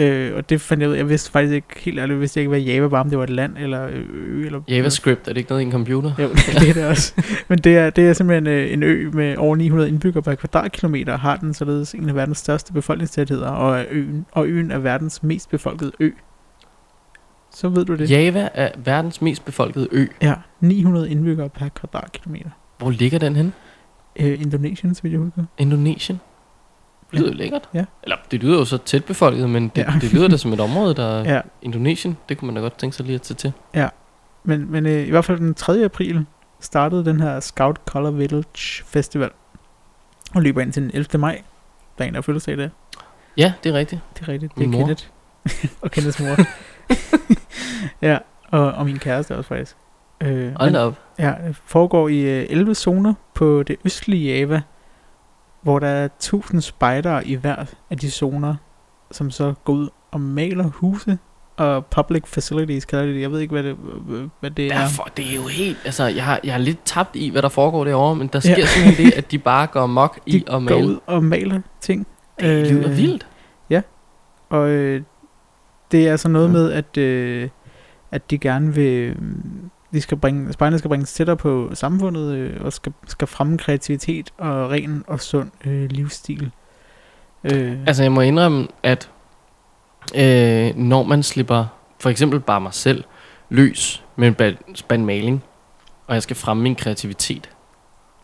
[0.00, 0.98] Øh, og det fandt jeg ud af.
[0.98, 3.24] Jeg vidste faktisk ikke helt ærligt, jeg vidste ikke, hvad Java var, om det var
[3.24, 4.46] et land eller ø.
[4.46, 6.12] Eller, JavaScript, er det ikke noget i en computer?
[6.18, 7.14] Jo, det er det også.
[7.48, 11.18] Men det er, det er simpelthen øh, en ø med over 900 indbyggere per kvadratkilometer,
[11.18, 15.22] har den således en af verdens største befolkningstætheder, og, er øen, og øen er verdens
[15.22, 16.10] mest befolkede ø.
[17.54, 18.10] Så ved du det.
[18.10, 20.06] Java er verdens mest befolkede ø.
[20.22, 22.50] Ja, 900 indbyggere per kvadratkilometer.
[22.78, 23.52] Hvor ligger den hen?
[24.16, 25.44] Øh, Indonesien, så vidt jeg husker.
[25.58, 26.20] Indonesien?
[27.10, 27.68] Det lyder jo lækkert.
[27.74, 27.84] Ja.
[28.02, 29.92] Eller, det lyder jo så tæt befolket, men det, Ja.
[30.00, 32.16] det lyder da som et område, der er Ja, Indonesien.
[32.28, 33.52] Det kunne man da godt tænke sig lige at tage til.
[34.44, 35.84] men, men øh, i hvert fald den 3.
[35.84, 36.26] april
[36.60, 39.30] startede den her Scout Color Village Festival.
[40.34, 41.18] Og løber ind til den 11.
[41.20, 41.42] maj.
[41.98, 42.68] Der er en, der fødselsdag der.
[43.36, 44.00] Ja, det er rigtigt.
[44.14, 44.54] Det er rigtigt.
[44.54, 44.78] Det er Min.
[44.78, 45.04] Kenneth.
[45.82, 46.36] og Kenneths mor.
[48.06, 48.18] ja,
[48.50, 49.76] og, og min kæreste også faktisk.
[50.20, 50.94] Øh, Hold da op.
[51.18, 54.62] Ja, foregår i øh, 11 zoner på det østlige Java,
[55.62, 58.54] hvor der er 1000 spejdere i hver af de zoner,
[59.10, 61.18] som så går ud og maler huse
[61.56, 63.20] og public facilities, kalder de det.
[63.20, 63.76] Jeg ved ikke, hvad det,
[64.40, 64.78] hvad det er.
[64.78, 65.78] Derfor, det er jo helt...
[65.84, 68.50] Altså, jeg har, jeg har lidt tabt i, hvad der foregår derovre, men der sker
[68.50, 68.58] Ja.
[68.58, 68.66] ja.
[68.66, 70.86] simpelthen det, at de bare går mok i De at går male.
[70.86, 72.06] ud og maler ting.
[72.40, 73.26] Det lyder Øh, vildt.
[74.48, 75.02] Og øh,
[75.92, 76.52] det er altså noget Ja.
[76.52, 77.48] med, at, øh,
[78.10, 79.16] at de gerne vil...
[79.92, 84.30] De skal bringe, spejderne skal bringes tættere på samfundet øh, og skal, skal fremme kreativitet
[84.38, 86.50] og ren og sund øh, livsstil.
[87.44, 89.10] Øh, Altså, jeg må indrømme, at
[90.14, 91.66] øh, når man slipper
[92.00, 93.04] for eksempel bare mig selv
[93.48, 95.44] løs med en spand maling,
[96.06, 97.50] og jeg skal fremme min kreativitet,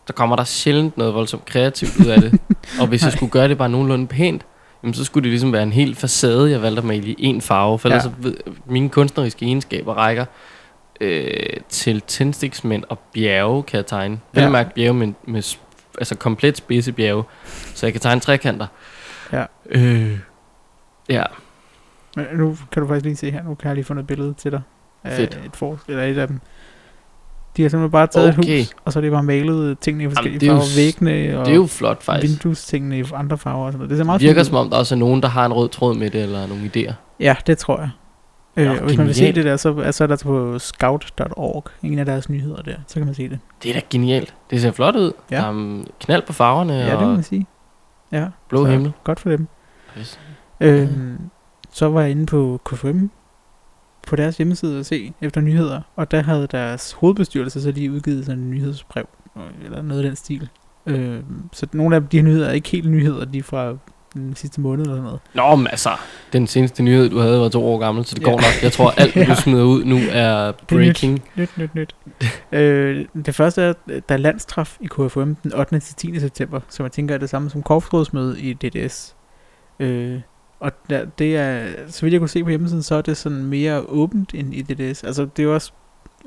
[0.07, 2.39] så kommer der sjældent noget voldsomt kreativt ud af det.
[2.81, 4.45] og hvis jeg skulle gøre det bare nogenlunde pænt,
[4.83, 7.41] jamen, så skulle det ligesom være en hel facade, jeg valgte at male i en
[7.41, 7.79] farve.
[7.79, 8.09] For ellers Ja.
[8.09, 10.25] så ved, mine kunstneriske egenskaber rækker
[11.01, 11.33] øh,
[11.69, 14.19] til tændstiksmænd og bjerge, kan jeg tegne.
[14.33, 14.45] Vel Ja.
[14.45, 15.57] at mærke bjerge med, med
[15.97, 17.23] altså komplet spidse bjerge,
[17.75, 18.67] så jeg kan tegne trekanter.
[19.33, 19.45] Ja.
[19.69, 20.19] Øh,
[21.09, 21.23] ja,
[22.15, 24.33] Men nu kan du faktisk lige se her, nu kan jeg lige fundet et billede
[24.33, 24.61] til dig.
[25.03, 25.39] Af Fedt.
[25.45, 26.39] Et for, eller et af dem.
[27.57, 28.49] De har simpelthen bare taget Okay.
[28.49, 30.65] et hus, og så har de bare malet tingene i forskellige det er jo farver.
[30.69, 32.33] s- Væggene og det er jo flot faktisk.
[32.33, 33.89] vinduestingene i andre farver og sådan noget.
[33.89, 35.53] Det ser Det meget virker fint som om, der også er nogen, der har en
[35.53, 36.93] rød tråd med det, eller nogle idéer.
[37.19, 37.89] Ja, det tror jeg.
[38.57, 40.59] Øh, Nå, og hvis man vil se det der, så, er- så er der på
[40.59, 43.39] scout.org, en af deres nyheder der, så kan man se det.
[43.63, 44.33] Det er da genialt.
[44.49, 45.11] Det ser flot ud.
[45.31, 45.35] Ja.
[45.37, 47.45] Der er um, knald på farverne Ja, det må og man sige.
[48.11, 48.91] Ja, blå så himmel.
[49.03, 49.47] Godt for dem.
[49.99, 50.19] Yes.
[50.59, 51.17] Øhm,
[51.71, 53.05] så var jeg inde på KFM
[54.07, 58.25] på deres hjemmeside og se efter nyheder, og der havde deres hovedbestyrelse så lige udgivet
[58.25, 59.05] sådan en nyhedsbrev,
[59.37, 60.49] øh, eller noget af den stil.
[60.85, 63.75] Øhm, så nogle af de her nyheder er ikke helt nyheder, de er fra
[64.17, 65.19] den sidste måned eller sådan noget.
[65.33, 65.89] Nå, men altså,
[66.33, 68.25] den seneste nyhed, du havde, var to år gammel, så det Ja.
[68.25, 68.63] går nok.
[68.63, 69.25] Jeg tror, alt, Ja.
[69.25, 71.23] du smider ud nu, er breaking.
[71.35, 71.95] Nyt, nyt, nyt.
[72.51, 75.79] øh, det første er, der er landstraf i KFM den 8.
[75.79, 76.19] til 10.
[76.19, 79.15] september, som jeg tænker er det samme som korpsrådsmøde i DDS.
[79.79, 80.19] Øh,
[80.59, 83.45] og der, det er, så vidt jeg kunne se på hjemmesiden, så er det sådan
[83.45, 85.03] mere åbent end i DDS.
[85.03, 85.71] Altså, det er jo også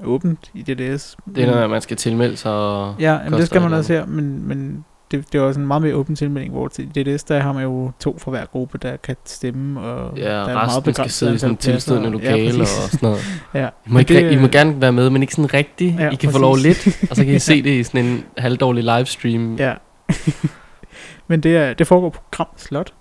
[0.05, 1.17] åbent i DDS.
[1.35, 2.53] Det er noget, man skal tilmelde sig.
[2.53, 5.67] Og Ja, jamen, det skal man også her, men, men det, det er også en
[5.67, 8.79] meget mere åben tilmelding, hvor til DDS, der har man jo to fra hver gruppe,
[8.79, 12.43] der kan stemme, og ja, der er resten skal begrænset sidde i sådan tilstødende lokale
[12.43, 12.91] ja, og præcis.
[12.91, 13.41] sådan noget.
[13.55, 13.67] ja.
[13.67, 16.01] I må, ikke, det, I må øh, gerne være med, men ikke sådan rigtigt.
[16.01, 16.87] Ja, I kan få lov præcis.
[16.87, 17.39] lidt, og så kan I Ja.
[17.39, 19.57] se det i sådan en halvdårlig livestream.
[19.57, 19.75] Ja.
[21.29, 22.93] men det, er, det foregår på Gram Slot,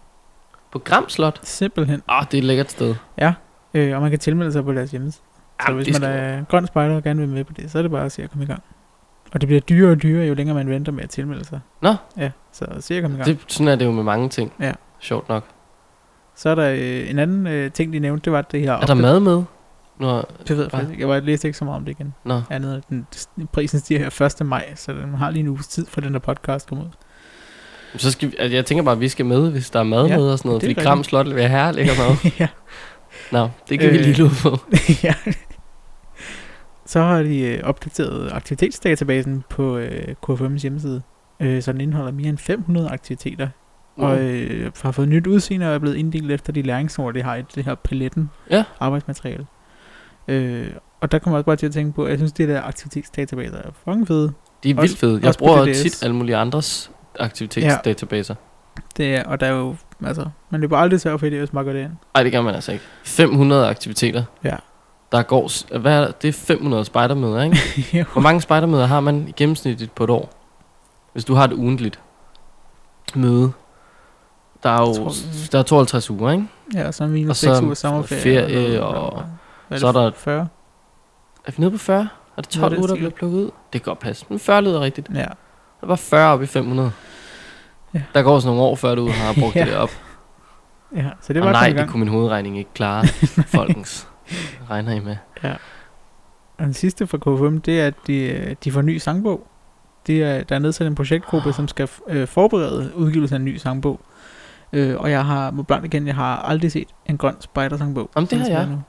[0.72, 1.40] På Gramslot.
[1.44, 2.02] simpelthen.
[2.12, 2.96] Åh, det er et lækkert sted.
[3.74, 5.24] Øh, og man kan tilmelde sig på deres hjemmeside.
[5.24, 7.72] Så Jamen, hvis det man skal er grøn spejder og gerne vil med på det,
[7.72, 8.64] så er det bare at se at komme i gang.
[9.32, 11.60] Og det bliver dyrere og dyrere, jo længere man venter med at tilmelde sig.
[11.82, 11.96] Nå.
[12.18, 12.66] Ja, så
[13.02, 13.26] komme i gang.
[13.26, 14.52] Det, sådan er det jo med mange ting.
[14.60, 14.72] Ja.
[15.00, 15.44] Sjovt nok.
[16.36, 18.74] Så er der øh, en anden øh, ting, de nævnte, det var det her...
[18.74, 19.44] Er der mad med?
[20.00, 21.02] Nå, Det ved jeg faktisk ikke.
[21.02, 22.14] Jeg var læste ikke så meget om det igen.
[22.26, 22.42] nå.
[22.50, 23.08] Andet den,
[23.54, 24.46] prisen stiger her 1.
[24.48, 26.90] maj, så den har lige en uges tid, for den der podcast kommer ud.
[27.98, 30.08] Så skal vi, altså, jeg tænker bare, at vi skal med, hvis der er mad
[30.08, 30.64] Ja, med og sådan noget.
[30.64, 30.74] Fordi.
[30.74, 32.32] Gram Slot vil have lækker mad.
[32.40, 32.48] ja.
[33.32, 34.04] Nå, det kan vi Øh.
[34.06, 34.58] lige lukke på.
[35.04, 35.14] ja.
[36.90, 41.02] Så har de øh, opdateret aktivitetsdatabasen på øh, KFM's hjemmeside,
[41.40, 43.48] øh, så den indeholder mere end 500 aktiviteter,
[43.98, 47.36] og øh, har fået nyt udseende og er blevet inddelt efter de læringsord, de har
[47.36, 48.64] i det her paletten Ja.
[48.80, 49.46] arbejdsmateriale.
[50.28, 50.68] Øh,
[51.02, 52.62] og der kommer jeg også bare til at tænke på, at jeg synes, det der
[52.62, 54.32] aktivitetsdatabaser er fucking fede.
[54.64, 55.20] De er også- vildt fede.
[55.24, 58.36] Jeg bruger tit alle mulige andres aktivitetsdatabaser.
[58.98, 59.76] Det er, og der er jo,
[60.06, 61.92] altså, man løber aldrig tør for det, hvis man går derind.
[62.14, 62.84] Nej, det gør man altså ikke.
[63.04, 64.24] 500 aktiviteter.
[64.44, 64.56] Ja.
[65.12, 66.28] Der går, hvad er det?
[66.28, 68.06] Er 500 spejdermøder, ikke?
[68.14, 70.30] Hvor mange spejdermøder har man i gennemsnitligt på et år?
[71.14, 72.00] Hvis du har et ugentligt
[73.16, 73.52] møde.
[74.64, 75.12] Der er jo tror,
[75.52, 76.48] der er 52 uger, ikke?
[76.74, 78.22] ja, så er minus Og 6 så uger sommerferie.
[78.22, 79.24] ferie noget, og-
[79.68, 80.48] hvad så er der- 40?
[81.46, 82.00] Er vi nede på 40?
[82.38, 83.44] Er det Noget 12 af den uger, der bliver plukket ud?
[83.44, 84.26] Det kan godt passe.
[84.30, 85.10] Men 40 lyder rigtigt.
[85.16, 85.26] Ja.
[85.82, 86.92] Der var 40 op i 500.
[87.94, 88.02] Ja.
[88.14, 89.66] Der går sådan nogle år, før du har brugt Ja.
[89.66, 89.90] det op.
[90.96, 91.90] Ja, så det var og nej, det gang.
[91.90, 93.08] kunne min hovedregning ikke klare,
[93.58, 94.08] folkens.
[94.70, 95.16] Regner I med?
[96.58, 99.48] Og den sidste fra KFM, det er, at de, øh, de får en ny sangbog.
[100.08, 103.58] Det er, der er nedsat en projektgruppe, som skal øh, forberede udgivelsen af en ny
[103.58, 104.00] sangbog.
[104.74, 108.10] Øh, og jeg har, må blankt igen, jeg har aldrig set en grøn spejdersangbog.
[108.16, 108.68] Jamen, det har jeg.
[108.70, 108.82] nu.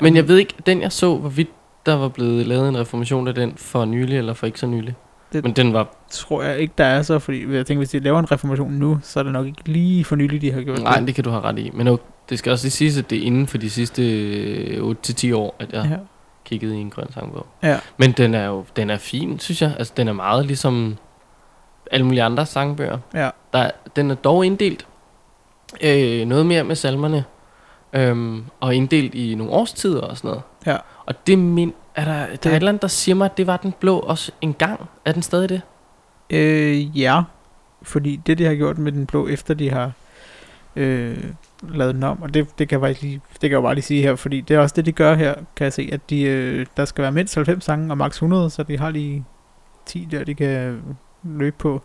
[0.00, 1.48] Men jeg ved ikke, den jeg så, hvorvidt
[1.86, 4.94] der var blevet lavet en reformation af den for nylig eller for ikke så nylig.
[5.32, 5.88] Det- Men den var...
[6.10, 8.98] tror jeg ikke, der er så, fordi jeg tænker, hvis de laver en reformation nu,
[9.02, 11.06] så er det nok ikke lige for nylig, de har gjort Nej, det.
[11.06, 11.70] det kan du have ret i.
[11.74, 14.90] Men okay, det skal også lige siges, at det er inden for de sidste øh,
[15.08, 15.96] 8-10 år, at jeg Ja.
[16.44, 17.46] kiggede i en grøn sangbog.
[17.62, 17.78] ja.
[17.96, 19.74] Men den er jo den er fin, synes jeg.
[19.78, 20.96] Altså, den er meget ligesom
[21.90, 22.98] alle mulige andre sangbøger.
[23.14, 23.30] Ja.
[23.52, 24.86] Der, den er dog inddelt
[25.80, 27.24] øh, noget mere med salmerne.
[27.92, 30.42] Øhm, og inddelt i nogle årstider og sådan noget.
[30.66, 30.76] Ja.
[31.06, 33.46] Og det min, er der, der er et eller andet, der siger mig, at det
[33.46, 34.80] var den blå også en gang.
[35.04, 35.60] Er den stadig det?
[36.30, 37.22] Øh, ja,
[37.82, 39.92] fordi det, de har gjort med den blå, efter de har
[40.76, 41.24] øh,
[41.62, 43.84] lavet den om, og det, det, kan jeg faktisk lige, det kan jeg bare lige
[43.84, 46.22] sige her, fordi det er også det, de gør her, kan jeg se, at de,
[46.22, 49.24] øh, der skal være mindst 90 sange og maks 100, så de har lige
[49.86, 50.78] 10 der, de kan øh,
[51.24, 51.82] løbe på.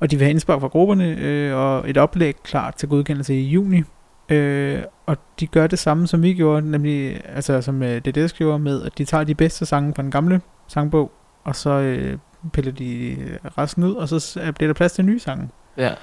[0.00, 3.48] Og de vil have indspark fra grupperne, øh, og et oplæg klar til godkendelse i
[3.48, 3.82] juni.
[4.28, 8.58] Øh, og de gør det samme, som vi gjorde, nemlig, altså som øh, DDS gjorde
[8.58, 11.12] med, at de tager de bedste sange fra den gamle sangbog,
[11.44, 12.18] og så øh,
[12.52, 13.16] piller de
[13.58, 15.48] resten ud, og så bliver der plads til nye sange.
[15.76, 15.94] Ja.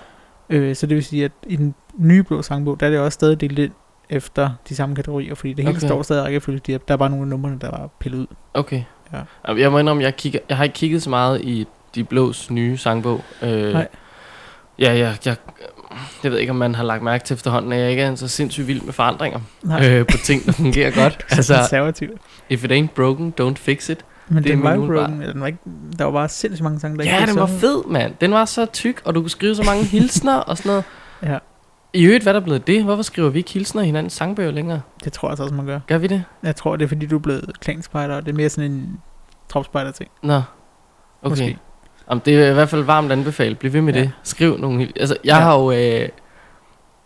[0.50, 3.16] Øh, så det vil sige, at i den nye blå sangbog, der er det også
[3.16, 3.72] stadig delt ind
[4.10, 5.88] efter de samme kategorier, fordi det hele Okay.
[5.88, 6.60] står stadig rækkefølge.
[6.68, 8.28] De er- Der er bare nogle af numrene, der er pillet ud.
[8.54, 8.84] Okay.
[9.48, 9.54] Ja.
[9.54, 12.78] Jeg må indrømme, jeg, kigger, jeg har ikke kigget så meget i De Blås nye
[12.78, 13.24] sangbog.
[13.42, 13.88] Øh, Nej.
[14.80, 15.36] Ja, jeg, jeg,
[16.24, 18.28] jeg ved ikke, om man har lagt mærke til efterhånden, at jeg ikke er så
[18.28, 21.26] sindssygt vild med forandringer Nej, øh, på ting, der fungerer godt.
[21.32, 22.10] altså, konservativ.
[22.50, 24.06] if it ain't broken, don't fix it.
[24.30, 25.22] Men det er den var jo broken.
[25.22, 25.60] Den var ikke,
[26.00, 28.14] der var bare sindssygt mange sange, der ikke Ja, blev den var fed, mand.
[28.22, 30.84] Den var så tyk, og du kunne skrive så mange hilsner og sådan noget.
[31.24, 31.38] Ja,
[31.94, 32.84] I øvrigt, hvad er der blevet det?
[32.84, 34.82] Hvorfor skriver vi ikke hilsner i hinandens sangbøger længere?
[35.04, 35.80] det tror jeg altså også, man gør.
[35.88, 36.24] Gør vi det?
[36.44, 39.00] Jeg tror, det er fordi, du er blevet klanspejder, og det er mere sådan en
[39.50, 40.10] tropspejder ting.
[40.24, 41.30] Nå, okay.
[41.30, 41.58] Måske.
[42.10, 43.60] Jamen, det er i hvert fald varmt anbefalet.
[43.60, 44.00] Bliv ved med Ja.
[44.00, 44.12] det.
[44.24, 44.88] Skriv nogle...
[45.00, 45.40] Altså, jeg ja.
[45.40, 45.72] har jo...
[45.72, 46.10] Øh,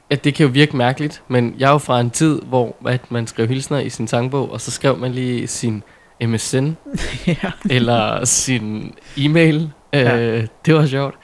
[0.10, 3.12] at det kan jo virke mærkeligt, men jeg er jo fra en tid, hvor at
[3.12, 5.84] man skrev hilsner i sin sangbog, og så skrev man lige sin
[6.27, 6.65] MSN
[7.27, 7.51] ja.
[7.69, 9.71] eller sin e-mail.
[9.93, 10.17] Ja.
[10.17, 11.15] Øh, det var sjovt.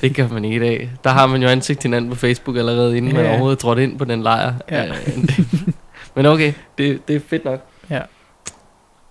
[0.00, 0.90] Det gør man ikke i dag.
[1.04, 3.30] Der har man jo ansigt hinanden på Facebook allerede, inden man Ja.
[3.30, 4.54] overhovedet trådte ind på den lejr.
[4.70, 4.86] Ja.
[4.86, 5.18] Øh,
[6.16, 7.60] men okay, det, det er fedt nok.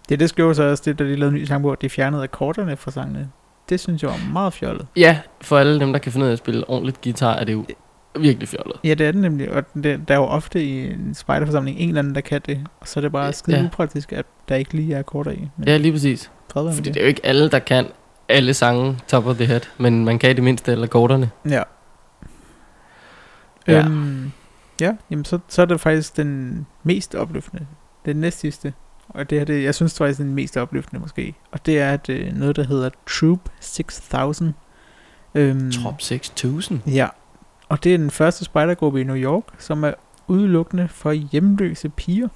[0.09, 2.77] Det, det skrev så også det, da de lavede en ny sangbog, de fjernede akkorderne
[2.77, 3.29] fra sangene.
[3.69, 4.87] Det synes jeg var meget fjollet.
[4.95, 7.53] Ja, for alle dem, der kan finde ud af at spille ordentligt guitar, er det
[7.53, 7.65] jo
[8.19, 8.75] virkelig fjollet.
[8.83, 11.87] Ja, det er det nemlig, og det, der er jo ofte i en spejderforsamling en
[11.87, 13.65] eller anden, der kan det, og så er det bare skide Ja.
[13.65, 15.49] upraktisk, at der ikke lige er akkorder i.
[15.57, 16.31] Men Ja, lige præcis.
[16.53, 17.85] Fordi det er jo ikke alle, der kan
[18.29, 21.29] alle sange top of the head, men man kan i det mindste alle akkorderne.
[21.49, 21.63] Ja.
[23.67, 23.85] Ja.
[23.85, 24.31] Øhm,
[24.81, 27.65] ja, jamen så, så er det faktisk den mest opløftende.
[28.05, 28.73] Den næst sidste.
[29.09, 31.33] Og det er det, jeg synes faktisk, den mest opløftende måske.
[31.51, 34.53] Og det er at, øh, noget, der hedder Troop 6000.
[35.35, 36.79] Øhm, Trop 6000.
[36.87, 37.07] Ja,
[37.71, 39.91] og det er den første spejdergruppe i New York, som er
[40.27, 42.27] udelukkende for hjemløse piger.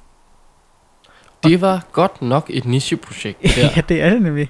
[1.43, 3.41] Det var godt nok et nicheprojekt.
[3.55, 3.69] Der.
[3.75, 4.49] ja, det er det nemlig.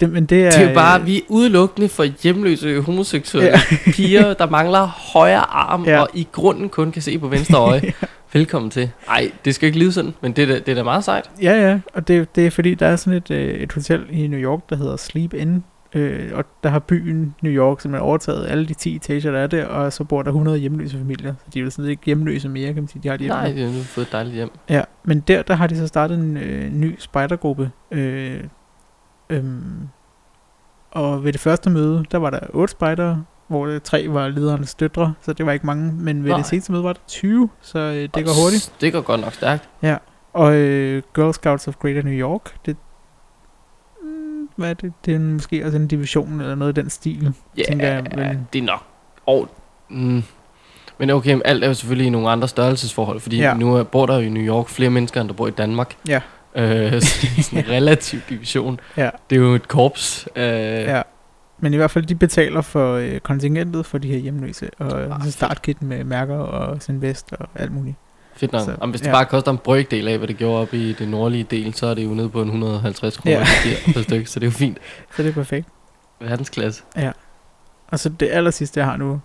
[0.00, 3.50] Det, men det er, Det er jo bare, øh, vi er udelukkende for hjemløse homoseksuelle
[3.50, 3.60] Ja.
[3.96, 5.90] piger, der mangler højre arm Ja.
[5.90, 6.00] ja.
[6.00, 7.92] og i grunden kun kan se på venstre øje.
[8.32, 8.90] Velkommen til.
[9.08, 11.30] Ej, det skal ikke lyde sådan, men det er, det er da meget sejt.
[11.42, 14.26] Ja, ja, og det, det er fordi, der er sådan et, øh, et hotel i
[14.26, 18.46] New York, der hedder Sleep Inn, øh, og der har byen New York simpelthen overtaget
[18.46, 21.44] alle de 10 etager, der er der, og så bor der 100 hjemløse familier, så
[21.54, 23.52] de er jo sådan set ikke hjemløse mere, kan man sige, de har de Nej,
[23.52, 24.50] det er nu fået et dejligt hjem.
[24.68, 28.44] Ja, men der, der har de så startet en øh, ny spejdergruppe, øh,
[29.30, 29.88] øhm,
[30.90, 34.74] og ved det første møde, der var der otte spejdere, hvor øh, tre var lederens
[34.74, 36.38] døtre, så det var ikke mange, men ved Nej.
[36.38, 38.72] det seneste møde var der 20, så øh, det går hurtigt.
[38.80, 39.68] Det går godt nok stærkt.
[40.32, 42.76] Og øh, Girl Scouts of Greater New York, det,
[44.56, 44.92] hvad er det?
[45.06, 47.32] Det er måske også en division eller noget i den stil.
[47.58, 48.82] Ja, tænker jeg, men- det er nok.
[49.26, 49.48] Og,
[49.88, 50.22] mm,
[50.98, 53.54] men okay, alt er jo selvfølgelig i nogle andre størrelsesforhold, fordi Ja.
[53.54, 55.96] nu bor der jo i New York flere mennesker, end der bor i Danmark.
[56.08, 56.20] Ja.
[56.56, 58.80] Øh, så det er sådan en relativ division.
[58.96, 59.10] Ja.
[59.30, 60.28] Det er jo et korps.
[60.36, 61.02] Øh, Ja.
[61.62, 65.22] Men i hvert fald, de betaler for øh, kontingentet for de her hjemløse, og Ah,
[65.22, 65.32] fedt.
[65.34, 67.96] startkit med mærker og sin vest og alt muligt.
[68.40, 68.62] Fedt nok.
[68.62, 69.12] Så, Jamen, hvis det ja.
[69.12, 71.94] bare koster en brøkdel af, hvad det gjorde op i det nordlige del, så er
[71.94, 73.46] det jo nede på en 150 kroner Ja.
[73.86, 73.92] ja.
[73.92, 74.78] per stykke, så det er jo fint.
[75.16, 75.68] Så det er perfekt.
[76.20, 76.82] Verdensklasse.
[77.88, 79.20] Og så det aller sidste, jeg har nu,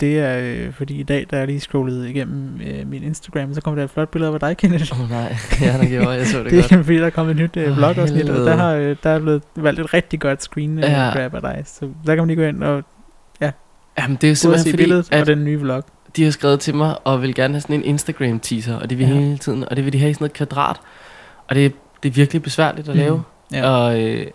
[0.00, 3.60] det er, øh, fordi i dag, da jeg lige scrollede igennem øh, min Instagram, så
[3.60, 4.92] kom der et flot billede af dig, Kenneth.
[4.92, 6.72] Åh oh, nej, ja, der gjorde jeg, så det, Det godt.
[6.72, 9.10] er fordi, der er kommet et nyt øh, Åh, vlogafsnit, og der, har, øh, der
[9.10, 11.10] er blevet valgt et rigtig godt screen øh, Ja.
[11.12, 11.62] grab af dig.
[11.66, 12.82] Så der kan man lige gå ind og
[13.98, 15.84] Jamen, det er simpelthen fordi, billedet og at den nye vlog.
[16.16, 18.98] De har skrevet til mig, og vil gerne have sådan en Instagram teaser, og det
[18.98, 19.14] vil Ja.
[19.14, 20.76] hele tiden, og det vil de have i sådan noget kvadrat.
[21.48, 21.72] Og det,
[22.02, 23.16] det er virkelig besværligt at lave.
[23.16, 23.24] Mhm.
[23.58, 23.68] Ja.
[23.70, 24.26] Og, øh,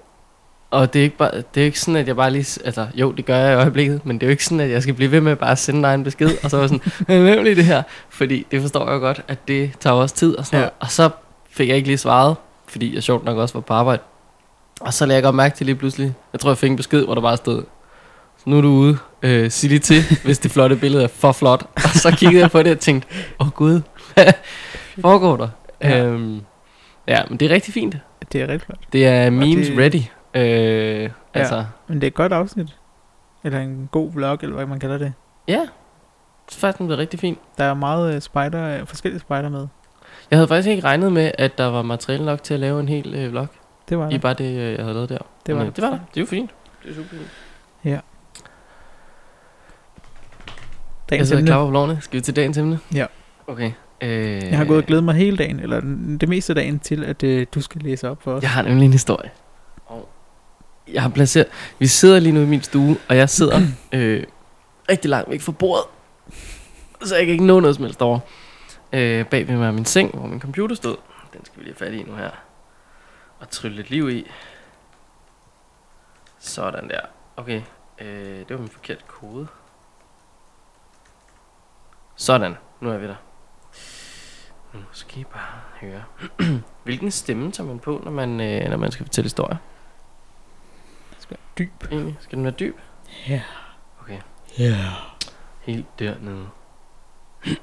[0.72, 3.12] og det er ikke bare, det er ikke sådan, at jeg bare lige, altså jo,
[3.12, 5.12] det gør jeg i øjeblikket, men det er jo ikke sådan, at jeg skal blive
[5.12, 7.84] ved med bare at sende dig en besked, og så var sådan, lige det her,
[8.10, 10.62] fordi det forstår jeg jo godt, at det tager også tid og sådan Ja.
[10.62, 10.74] noget.
[10.80, 11.10] Og så
[11.50, 12.36] fik jeg ikke lige svaret,
[12.68, 14.02] fordi jeg sjovt nok også var på arbejde.
[14.82, 17.06] Og så lagde jeg godt mærke til lige pludselig, jeg tror jeg fik en besked,
[17.06, 17.64] hvor der bare stod,
[18.48, 21.64] nu er du ude, øh, sig lige til, hvis det flotte billede er for flot.
[21.76, 23.08] Og så kiggede jeg på det og tænkte,
[23.40, 23.82] åh oh, gud,
[24.14, 24.26] hvad
[25.02, 25.48] foregår der?
[25.82, 25.90] Ja.
[25.90, 26.06] Ja.
[26.06, 26.42] Øhm,
[27.08, 27.98] ja, men det er rigtig fint.
[28.32, 28.80] Det er rigtig flot.
[28.94, 30.02] Det er memes det- ready.
[30.34, 32.76] Øh, altså, Men det er et godt afsnit.
[33.44, 35.14] Eller en god vlog, eller hvad man kalder det.
[35.48, 35.60] ja.
[36.50, 37.40] Det er faktisk rigtig fint.
[37.58, 39.68] Der er meget uh, spider, uh, forskellige spider med.
[40.32, 42.90] Jeg havde faktisk ikke regnet med, at der var materiale nok til at lave en
[42.90, 43.48] hel øh, vlog.
[43.90, 44.22] Det var I det.
[44.22, 45.18] bare det, øh, jeg havde lavet der.
[45.46, 45.76] Det var Men, øh, det.
[45.76, 45.98] det var der.
[46.14, 46.52] Det er jo fint.
[46.84, 47.22] Det er super fint.
[47.84, 48.00] Jeg
[51.10, 51.48] Dagens sidder emne.
[51.50, 51.98] klar på blåene.
[52.02, 52.80] Skal vi til dagens emne?
[52.94, 53.06] Ja.
[53.48, 53.72] Okay.
[54.02, 55.80] Øh, Jeg har gået og glædet mig hele dagen, eller
[56.22, 58.44] det meste af dagen, til at uh, du skal læse op for os.
[58.44, 59.30] Jeg har nemlig en historie.
[59.86, 60.10] Og
[60.94, 61.48] jeg har placeret...
[61.80, 63.62] Vi sidder lige nu i min stue, og jeg sidder
[63.94, 64.24] øh,
[64.90, 65.86] rigtig langt væk fra bordet.
[67.04, 68.20] Så jeg kan ikke nå noget som helst over.
[68.94, 70.96] Øh, bag ved mig er min seng, hvor min computer stod.
[71.34, 72.30] Den skal vi lige have fat i nu her.
[73.40, 74.26] Og trylle lidt liv i.
[76.40, 77.00] Sådan der.
[77.38, 77.62] Okay.
[78.02, 79.48] Øh, det var min forkerte kode.
[82.18, 82.56] Sådan.
[82.82, 83.16] Nu er vi der.
[84.74, 86.04] Nu skal I bare høre.
[86.84, 89.58] Hvilken stemme tager man på, når man, øh, når man skal fortælle historier?
[91.58, 91.84] Dyb.
[91.92, 92.18] Egentlig?
[92.20, 92.76] Skal den være dyb?
[93.28, 93.42] Ja.
[94.02, 94.20] Okay.
[94.60, 94.76] Ja.
[95.62, 96.48] Helt dernede.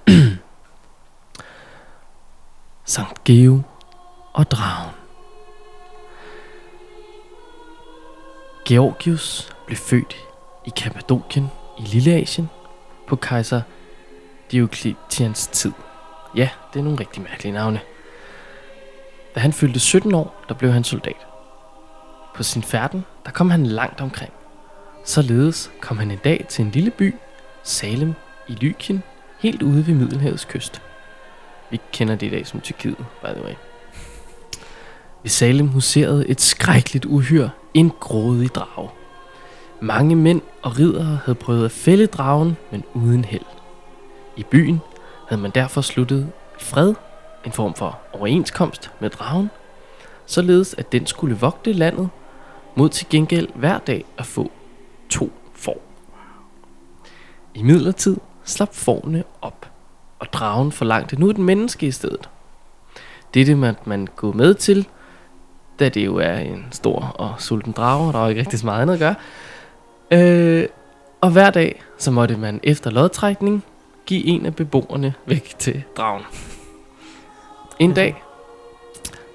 [2.85, 3.63] Sankt Geo
[4.33, 4.95] og dragen.
[8.69, 10.17] Georgius blev født
[10.65, 11.47] i Kappadokien
[11.79, 12.51] i Lilleasien
[13.07, 13.63] på kejser
[14.55, 15.73] Diocletians tid.
[16.37, 17.81] Ja, det er nogle rigtig mærkelige navne.
[19.35, 21.27] Da han fyldte 17 år, der blev han soldat.
[22.35, 24.33] På sin færden, der kom han langt omkring.
[25.05, 27.15] Således kom han en dag til en lille by,
[27.63, 28.15] Salem
[28.49, 29.03] i Lykien,
[29.39, 30.83] helt ude ved Middelhavets kyst.
[31.71, 33.55] Vi kender det i dag som Tyrkiet, by the way.
[35.23, 38.91] Ved Salem huserede et skrækkeligt uhyr, en grådig drage.
[39.81, 43.54] Mange mænd og riddere havde prøvet at fælde dragen, men uden held.
[44.37, 44.81] I byen
[45.29, 46.95] havde man derfor sluttet fred,
[47.45, 49.51] en form for overenskomst med dragen,
[50.27, 52.09] således at den skulle vogte landet
[52.75, 54.51] mod til gengæld hver dag at få
[55.09, 55.83] to får.
[57.55, 59.71] I midlertid slap fårene op,
[60.19, 62.31] og dragen forlangte nu et menneske i stedet.
[63.35, 64.89] Dette måtte man gå med til,
[65.79, 68.67] da det jo er en stor og sulten drage, og der var ikke rigtig så
[68.67, 69.15] meget andet at gøre.
[70.11, 70.69] Øh,
[71.21, 73.65] og hver dag, så måtte man efter lodtrækning
[74.07, 76.23] give en af beboerne væk til dragen.
[77.79, 78.23] En dag,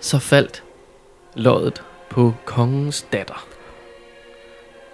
[0.02, 0.64] så faldt
[1.36, 3.46] loddet på kongens datter.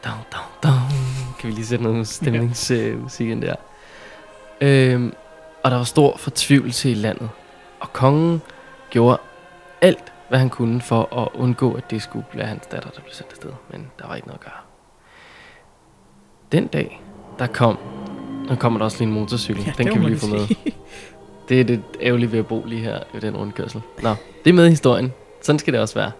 [0.05, 0.91] Down, down, down.
[1.39, 3.55] Kan vi lige sætte noget stemningsmusik ind der?
[4.61, 5.13] Øhm,
[5.63, 7.29] og der var stor fortvivlelse i landet.
[7.79, 8.41] Og kongen
[8.89, 9.17] gjorde
[9.81, 13.13] alt, hvad han kunne for at undgå, at det skulle blive hans datter, der blev
[13.13, 13.51] sendt afsted.
[13.71, 14.61] Men der var ikke noget at gøre.
[16.51, 17.01] Den dag,
[17.39, 17.77] der kom...
[18.49, 19.63] Nu kommer der også lige en motorcykel.
[19.65, 20.47] Ja, Den kan vi lige få med.
[21.49, 23.81] Det er det ærgerlige ved at bo lige her i den rundkørsel.
[24.03, 25.13] Nå, det er med i historien.
[25.41, 26.11] Sådan skal det også være.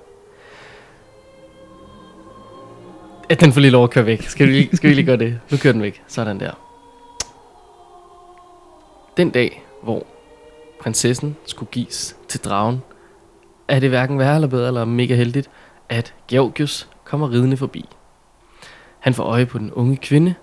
[3.29, 4.21] At den får lige lov at køre væk.
[4.21, 5.39] Skal vi, lige- skal vi lige gøre det?
[5.51, 6.03] Nu kører den væk.
[6.07, 6.51] Sådan der.
[9.17, 10.05] Den dag, hvor
[10.81, 12.81] prinsessen skulle gives til dragen,
[13.67, 15.49] er det hverken værre eller bedre eller mega heldigt,
[15.89, 17.85] at Georgius kommer ridende forbi.
[18.99, 20.35] Han får øje på den unge kvinde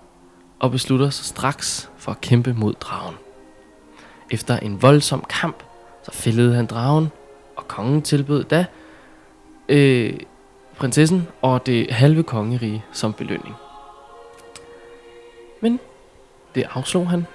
[0.62, 3.16] og beslutter sig straks for at kæmpe mod dragen.
[4.30, 5.62] Efter en voldsom kamp,
[6.02, 7.08] så fældede han dragen,
[7.56, 8.66] og kongen tilbød da
[9.68, 10.20] øh,
[10.76, 13.54] prinsessen og det halve kongerige som belønning.
[15.60, 15.80] Men
[16.54, 17.26] det afslog han,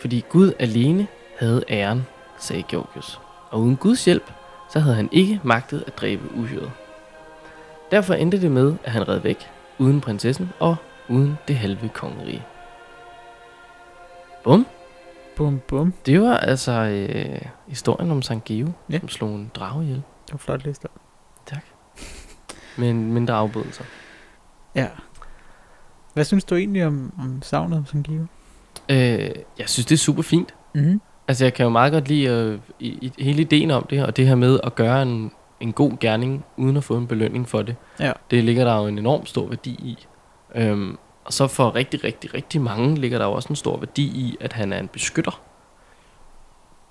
[0.00, 1.06] fordi Gud alene
[1.38, 2.06] havde æren,
[2.38, 3.20] sagde Georgius.
[3.50, 4.32] Og uden Guds hjælp,
[4.72, 6.72] så havde han ikke magtet at dræbe uhyret.
[7.90, 10.76] Derfor endte det med, at han red væk, uden prinsessen og
[11.08, 12.42] uden det halve kongerige.
[14.44, 14.66] Bum.
[15.36, 15.94] Bum, bum.
[16.06, 18.98] Det var altså øh, historien om Sankt Geo, Ja.
[18.98, 20.88] som slog en drage ihjel Det var flot liste.
[22.78, 23.84] med en mindre afbrydelse.
[24.74, 24.86] Ja.
[26.14, 28.24] Hvad synes du egentlig om, om savnet om Sangivo?
[28.88, 30.54] Øh, jeg synes, det er super fint.
[30.74, 31.00] Mm-hmm.
[31.28, 34.16] Altså, jeg kan jo meget godt lide øh, i, i, hele ideen om det, og
[34.16, 37.62] det her med at gøre en, en god gerning, uden at få en belønning for
[37.62, 37.76] det.
[38.00, 38.12] Ja.
[38.30, 40.06] Det ligger der jo en enorm stor værdi i.
[40.56, 44.02] Øhm, og så for rigtig, rigtig, rigtig mange ligger der jo også en stor værdi
[44.02, 45.40] i, at han er en beskytter.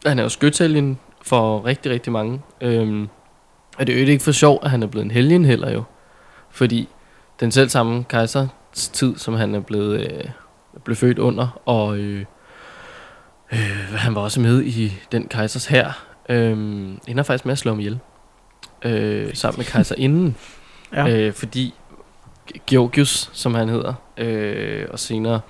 [0.05, 2.41] Han er jo skytælgen for rigtig, rigtig mange.
[2.61, 3.09] Øhm,
[3.77, 5.83] og det er jo ikke for sjov, at han er blevet en helgen heller jo.
[6.49, 6.89] Fordi
[7.39, 10.23] den selv samme kejsers tid, som han er blevet, øh,
[10.83, 12.25] blev født under, og øh,
[13.51, 16.51] øh, han var også med i den kejsers her, øh,
[17.07, 17.99] ender faktisk med at slå ham ihjel.
[18.85, 20.35] Øh, sammen med kejserinden.
[20.93, 21.07] Ja.
[21.07, 21.73] Øh, fordi
[22.67, 25.41] Georgius, som han hedder, øh, og senere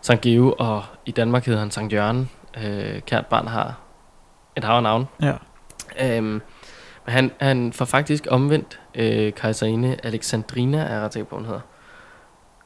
[0.00, 2.30] Sankt Geo, og i Danmark hedder han Sankt Jørgen.
[2.64, 3.80] Øh, kært barn har
[4.56, 5.08] et hav navn.
[5.22, 5.34] Ja.
[6.00, 6.42] Øhm,
[7.06, 11.60] men han, han får faktisk omvendt øh, kejserinde Alexandrina, er ret sikker på, hun hedder,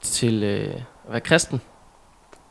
[0.00, 1.60] til øh, at være kristen.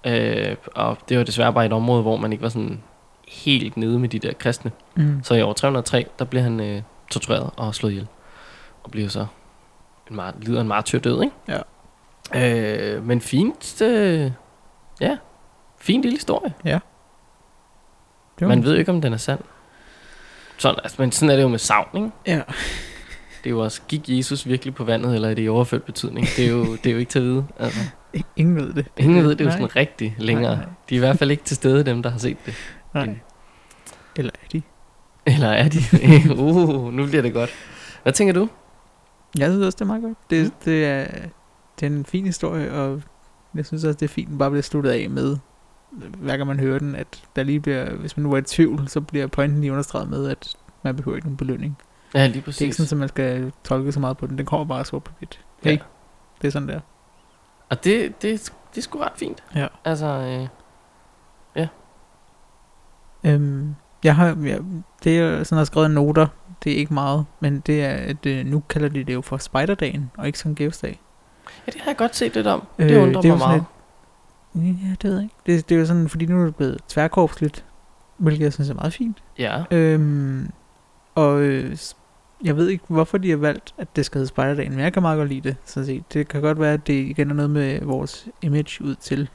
[0.05, 2.83] Øh, og det var desværre bare et område, hvor man ikke var sådan
[3.27, 4.71] helt nede med de der kristne.
[4.95, 5.23] Mm.
[5.23, 8.07] Så i år 303, der bliver han øh, tortureret og slået ihjel.
[8.83, 9.25] Og bliver så
[10.11, 11.35] en mar- lider en martyrdød, ikke?
[12.33, 12.95] Ja.
[12.95, 14.31] Øh, men fint, øh,
[15.01, 15.17] ja,
[15.79, 16.53] fin lille historie.
[18.39, 19.39] Det var Man ved jo ikke, om den er sand.
[20.57, 22.09] Sådan, altså, men sådan er det jo med savn, ikke?
[22.27, 22.41] Ja.
[23.43, 26.27] Det er jo også, gik Jesus virkelig på vandet, eller er det i overført betydning?
[26.37, 27.45] Det er jo, det er jo ikke til at vide.
[27.59, 27.79] Altså,
[28.35, 28.85] Ingen ved det.
[28.97, 29.57] ingen ved det jo Nej.
[29.57, 30.55] sådan rigtigt længere.
[30.55, 30.73] Nej, nej.
[30.89, 32.55] De er i hvert fald ikke til stede, dem der har set det.
[32.93, 33.09] Nej.
[34.17, 34.61] Eller er de?
[35.25, 35.79] Eller er de?
[36.43, 37.49] uh, nu bliver det godt.
[38.03, 38.49] Hvad tænker du?
[39.37, 40.17] Jeg synes også, det er meget godt.
[40.29, 40.51] Det, Mm.
[40.65, 41.07] det, er,
[41.79, 43.01] det er en fin historie, og
[43.55, 45.37] jeg synes også, det er fint, at den bare bliver sluttet af med,
[46.17, 48.87] hver gang man hører den, at der lige bliver, hvis man nu er i tvivl,
[48.87, 51.77] så bliver pointen lige understreget med, at man behøver ikke nogen belønning.
[52.13, 52.61] Ja, lige Det er præcis.
[52.61, 54.37] ikke sådan, at man skal tolke så meget på den.
[54.37, 55.39] Den kommer bare sort på hvidt.
[55.65, 55.69] Ja.
[55.69, 55.77] Hey,
[56.41, 56.79] det er sådan der.
[57.69, 59.43] Og det, det, det er sgu ret fint.
[59.55, 59.67] Ja.
[59.85, 60.47] Altså, øh,
[63.23, 64.57] Øhm, jeg har, ja,
[65.03, 66.27] det er sådan, jeg har skrevet noter.
[66.65, 69.37] Det er ikke meget, men det er, at øh, nu kalder de det jo for
[69.37, 70.99] Spiderdagen, og ikke Sankt Georgsdag.
[71.67, 72.63] ja, det har jeg godt set lidt om.
[72.79, 73.63] Øh, Det undrer det mig meget.
[74.55, 75.35] Ja, det ved jeg ikke.
[75.45, 77.65] Det, det er jo sådan, fordi nu er det blevet tværkorpsligt,
[78.17, 79.23] hvilket jeg synes er meget fint.
[79.39, 79.63] Ja.
[79.71, 80.51] Øhm,
[81.15, 81.77] og øh,
[82.43, 85.01] jeg ved ikke, hvorfor de har valgt, at det skal hedde Spiderdagen, men jeg kan
[85.01, 85.55] meget godt lide det.
[85.65, 86.13] Sådan set.
[86.13, 89.29] Det kan godt være, at det igen er noget med vores image ud til,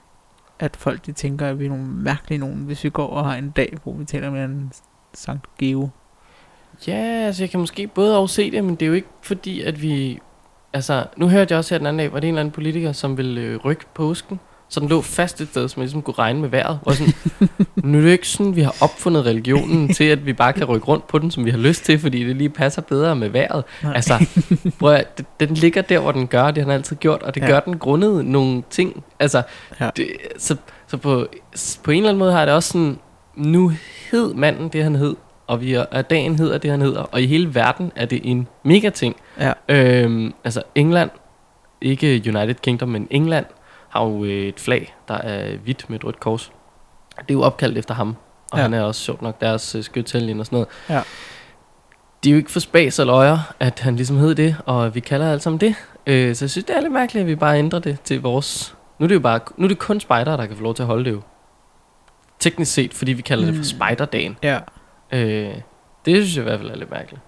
[0.58, 3.34] at folk de tænker, at vi er nogle mærkelige nogen, hvis vi går og har
[3.36, 4.72] en dag, hvor vi taler med en
[5.14, 5.88] Sankt Geo.
[6.86, 9.82] Ja, altså jeg kan måske både afse det, men det er jo ikke fordi, at
[9.82, 10.18] vi...
[10.72, 12.92] Altså, nu hørte jeg også her den anden dag, var det en eller anden politiker,
[12.92, 16.14] som ville øh, rykke påsken, så den lå fast et sted, så man ligesom kunne
[16.18, 16.78] regne med vejret.
[16.82, 17.12] Og sådan,
[17.76, 20.64] nu er det jo ikke sådan, vi har opfundet religionen til, at vi bare kan
[20.64, 23.28] rykke rundt på den, som vi har lyst til, fordi det lige passer bedre med
[23.28, 23.64] vejret.
[23.82, 23.92] Nej.
[23.94, 24.26] Altså,
[24.78, 27.40] prøv at, den- ligger der, hvor den gør, det har den altid gjort, og det
[27.40, 27.46] Ja.
[27.46, 29.04] gør den grundet nogle ting.
[29.18, 29.42] Altså,
[29.80, 29.90] Ja.
[29.96, 30.06] det,
[30.38, 31.26] så, så på,
[31.82, 32.98] på en eller anden måde har det også sådan,
[33.36, 33.72] nu
[34.10, 35.16] hed manden det, han hed,
[35.50, 38.20] og vi er, at dagen hedder det, han hedder, og i hele verden er det
[38.24, 39.16] en mega ting.
[39.40, 39.52] Ja.
[39.68, 41.10] Øhm, altså England,
[41.80, 43.46] ikke United Kingdom, men England,
[43.88, 46.52] har jo øh, et flag, der er hvidt med et rødt kors.
[47.18, 48.16] Det er jo opkaldt efter ham,
[48.52, 48.62] og Ja.
[48.62, 50.68] han er også sjovt nok deres øh, skytælgen og sådan noget.
[50.88, 51.02] Ja.
[52.24, 55.00] Det er jo ikke for spas og løjer, at han ligesom hed det, og vi
[55.00, 55.74] kalder alt sammen det.
[56.06, 58.74] Øh, så jeg synes, det er lidt mærkeligt, at vi bare ændrer det til vores...
[58.98, 60.82] Nu er det jo bare, nu er det kun spejdere, der kan få lov til
[60.82, 61.20] at holde det jo.
[62.38, 63.46] Teknisk set, fordi vi kalder mm.
[63.46, 63.62] det Mm.
[63.64, 64.36] for spejderdagen.
[64.42, 64.58] Ja,
[65.12, 65.54] Øh,
[66.04, 67.22] det synes jeg i hvert fald er lidt mærkeligt.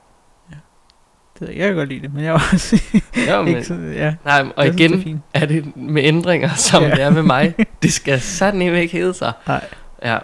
[1.38, 2.83] det, ved jeg kan godt lide det, men jeg er også
[3.27, 4.14] Ja, men, ikke så, ja.
[4.25, 6.88] nej, og jeg synes, det er igen er det med ændringer, som Ja.
[6.88, 6.95] ja.
[6.95, 7.55] det er med mig.
[7.83, 9.33] Det skal sådan ikke hedde sig.
[9.47, 9.64] Nej.
[10.05, 10.18] Ja,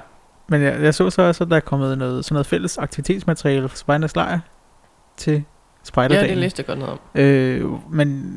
[0.48, 3.68] Men jeg, jeg så så også, at der er kommet noget, sådan noget fælles aktivitetsmateriale
[3.68, 4.38] fra Spejdernes Lejr
[5.16, 5.40] til ja
[5.82, 6.28] Spejderdagen.
[6.28, 7.20] det læste jeg godt noget om.
[7.20, 8.32] Øh, men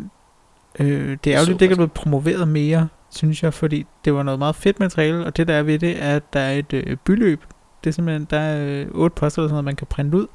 [0.80, 4.14] øh, det er jo lidt, det ikke er blevet promoveret mere, synes jeg, fordi det
[4.14, 6.52] var noget meget fedt materiale, og det der er ved det, er, at der er
[6.52, 7.42] et øh, byløb.
[7.84, 10.28] Det er simpelthen, der er øh, otte poster, sådan noget, man kan printe ud,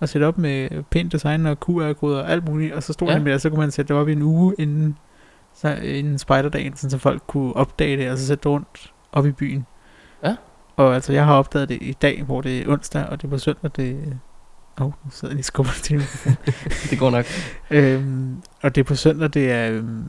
[0.00, 3.14] og sætte op med pænt design og QR-koder og alt muligt, og så stod Ja.
[3.14, 3.20] ja.
[3.20, 4.98] med, og så kunne man sætte det op i en uge inden,
[5.54, 9.32] så, inden spejderdagen, så folk kunne opdage det, og så sætte det rundt op i
[9.32, 9.66] byen.
[10.24, 10.36] Ja.
[10.76, 13.30] Og altså, jeg har opdaget det i dag, hvor det er onsdag, og det er
[13.30, 14.18] på søndag, det
[14.80, 16.02] Åh, oh, nu sidder jeg lige skubber til
[16.90, 17.24] Det går nok.
[17.70, 20.04] Øhm, og det er på søndag, det er, øhm,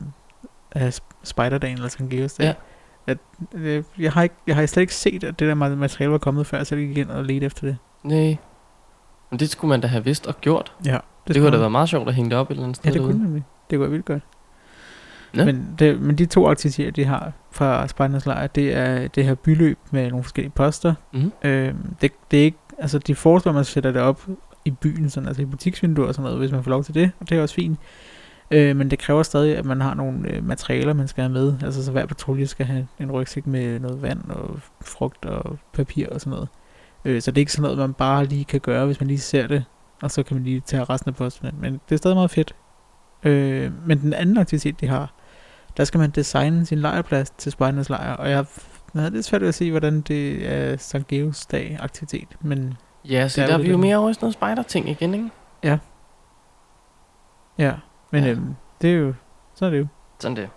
[0.70, 2.44] er Sp- Spiderdagen eller Sankt Georgs dag.
[2.44, 2.52] Ja.
[3.06, 3.18] At,
[3.54, 6.18] øh, jeg, har ikke, jeg har slet ikke set, at det der ma- materiale var
[6.18, 7.76] kommet før, så jeg gik ind og ledte efter det.
[8.04, 8.36] Nej.
[9.30, 10.72] Men det skulle man da have vidst og gjort.
[10.86, 12.76] Ja, Det, det kunne da være meget sjovt at hænge det op et eller andet
[12.76, 13.12] sted Ja, det derude.
[13.12, 13.42] kunne nemlig.
[13.70, 14.22] Det kunne være vildt godt.
[15.36, 15.44] Ja.
[15.44, 19.34] Men, det, men de to aktiviteter, de har fra Spejdernes Lejr, det er det her
[19.34, 20.94] byløb med nogle forskellige poster.
[21.12, 21.32] Mm.
[21.44, 24.26] Øhm, det, det er ikke, altså de foreslår, at man sætter det op
[24.64, 27.10] i byen, sådan, altså i butiksvinduer og sådan noget, hvis man får lov til det,
[27.20, 27.78] og det er også fint.
[28.52, 31.54] Øh, men det kræver stadig, at man har nogle øh, materialer, man skal have med.
[31.64, 36.06] Altså så hver patrulje skal have en rygsæk med noget vand og frugt og papir
[36.08, 36.48] og sådan noget.
[37.04, 39.20] Øh, så det er ikke sådan noget, man bare lige kan gøre, hvis man lige
[39.20, 39.64] ser det,
[40.02, 41.50] og så kan man lige tage resten af posten.
[41.60, 42.54] Men det er stadig meget fedt.
[43.24, 45.12] Øh, men den anden aktivitet, de har,
[45.76, 48.44] der skal man designe sin lejrplads til spejdernes lejr, og jeg
[48.94, 52.74] jeg havde lidt svært ved at se, hvordan det er Sankt Geos dag aktivitet, men
[53.08, 54.34] Ja, så Det er der er jo vi jo der- mere over i sådan noget
[54.34, 55.30] spejder-ting igen, ikke?
[57.58, 57.72] ja,
[58.12, 58.30] men Ja.
[58.30, 59.14] Øhm, det er jo,
[59.54, 59.86] så er det jo.
[60.20, 60.48] Sådan det.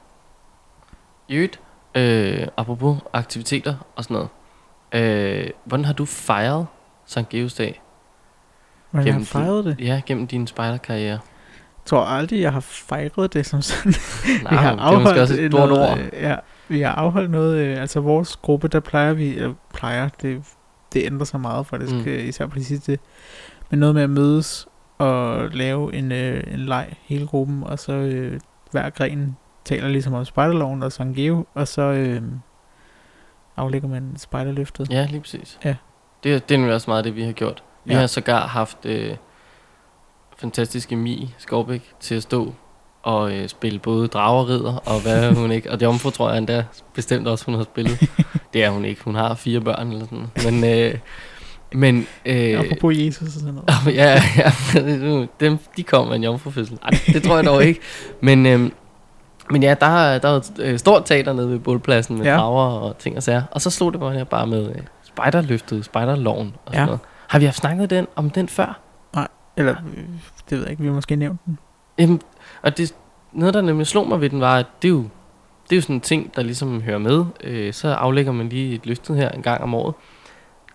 [1.28, 1.60] I øvrigt,
[1.96, 4.30] øh, apropos aktiviteter og sådan noget.
[5.44, 6.68] Øh, hvordan har du fejret
[7.06, 7.82] Sankt Geos dag?
[8.92, 9.76] Hvordan jeg har Gennem fejret det?
[9.80, 11.10] Ja, gennem din spejderkarriere.
[11.12, 13.94] Jeg tror aldrig, jeg har fejret det som sådan.
[14.44, 16.00] Nej, vi har det er måske også et stort noget, ord.
[16.00, 16.36] øh, Ja,
[16.68, 20.44] vi har afholdt noget, øh, altså vores gruppe, der plejer vi, eller plejer, det,
[20.94, 21.98] det ændrer sig meget faktisk, Mm.
[22.00, 22.08] mm.
[22.08, 23.00] især på de sidste,
[23.70, 24.68] men noget med at mødes
[24.98, 28.40] og lave en, øh, en leg, hele gruppen, og så øh,
[28.72, 32.22] hver gren taler ligesom om spejderloven og Sankt Geo, og så øh,
[33.58, 34.90] aflægger man spejderløftet.
[34.92, 35.60] Ja, lige præcis.
[35.66, 35.76] Ja.
[36.24, 37.64] Det, er- det er også meget det, vi har gjort.
[37.86, 38.00] Vi Ja.
[38.00, 39.16] har sågar haft øh,
[40.38, 42.54] fantastiske Mi Skovbæk til at stå
[43.04, 45.72] og øh, spille både dragerridder og hvad hun ikke.
[45.72, 48.00] Og Jomfru tror jeg endda bestemt også, hun har spillet.
[48.54, 49.04] det er hun ikke.
[49.04, 50.28] Hun har fire børn eller sådan
[50.62, 51.00] Men, øh,
[51.76, 53.70] men øh, Apropos Jesus og sådan noget.
[54.02, 56.80] ja, ja, nu, dem, de kom med en jomfrufødsel.
[56.84, 57.80] Ej, det tror jeg dog ikke.
[58.22, 58.72] Men, øhm,
[59.52, 62.38] men ja, der, er- der er et øh, stort teater nede ved bålpladsen med ja.
[62.38, 63.44] Drager og ting og sager.
[63.52, 66.86] Og så slog det mig her bare med øh, spejderløftet, spejderloven og sådan Ja.
[66.86, 67.00] noget.
[67.28, 68.80] Har vi haft snakket den, om den før?
[69.58, 70.04] Eller, øh,
[70.50, 71.58] det ved jeg ikke, vi har måske nævnt den.
[72.00, 72.22] Jamen,
[72.62, 72.96] og det,
[73.34, 75.04] noget, der nemlig slog mig ved den, var, at det er jo,
[75.64, 77.26] det er jo sådan en ting, der ligesom hører med.
[77.44, 79.94] Øh, så aflægger man lige et løftet her en gang om året.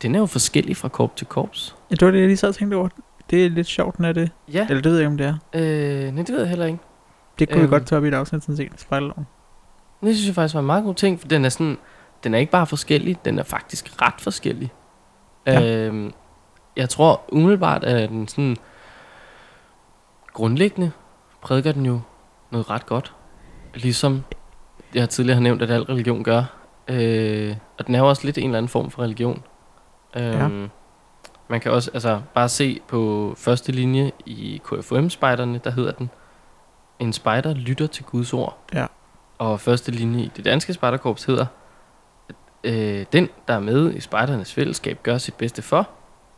[0.03, 1.77] Den er jo forskellig fra korp til korps.
[1.91, 2.89] Ja, det var det, jeg lige sad og tænkte over.
[3.31, 6.07] Det er lidt sjovt, når det Ja, Eller det ved jeg ikke, om det er.
[6.07, 6.79] øh, nej, det ved jeg heller ikke.
[7.39, 7.63] Det kunne øhm.
[7.65, 7.71] Øhm.
[7.71, 8.73] vi godt tage op i et afsnit, sådan set.
[8.77, 9.27] Spejderloven.
[10.01, 11.79] Det synes jeg faktisk var en meget god ting, for den er sådan,
[12.25, 14.73] den er ikke bare forskellig, den er faktisk ret forskellig.
[15.47, 15.87] Ja.
[15.87, 16.13] Øhm,
[16.77, 18.57] jeg tror umiddelbart, at den sådan
[20.33, 20.91] grundlæggende
[21.43, 22.01] prædiker den jo
[22.51, 23.15] noget ret godt.
[23.75, 24.23] Ligesom
[24.95, 26.43] jeg tidligere har nævnt, at al religion gør.
[26.89, 29.43] Øh, og den er jo også lidt en eller anden form for religion.
[30.17, 30.71] Øhm,
[31.49, 36.11] Man kan også altså, bare se på første linje i KFUM-spejderne, der hedder den,
[36.99, 38.59] en spejder lytter til Guds ord.
[38.75, 38.87] Ja.
[39.39, 41.47] Og første linje i det danske spejderkorps hedder,
[42.29, 42.35] at,
[42.65, 45.89] øh, den, der er med i spejdernes fællesskab, gør sit bedste for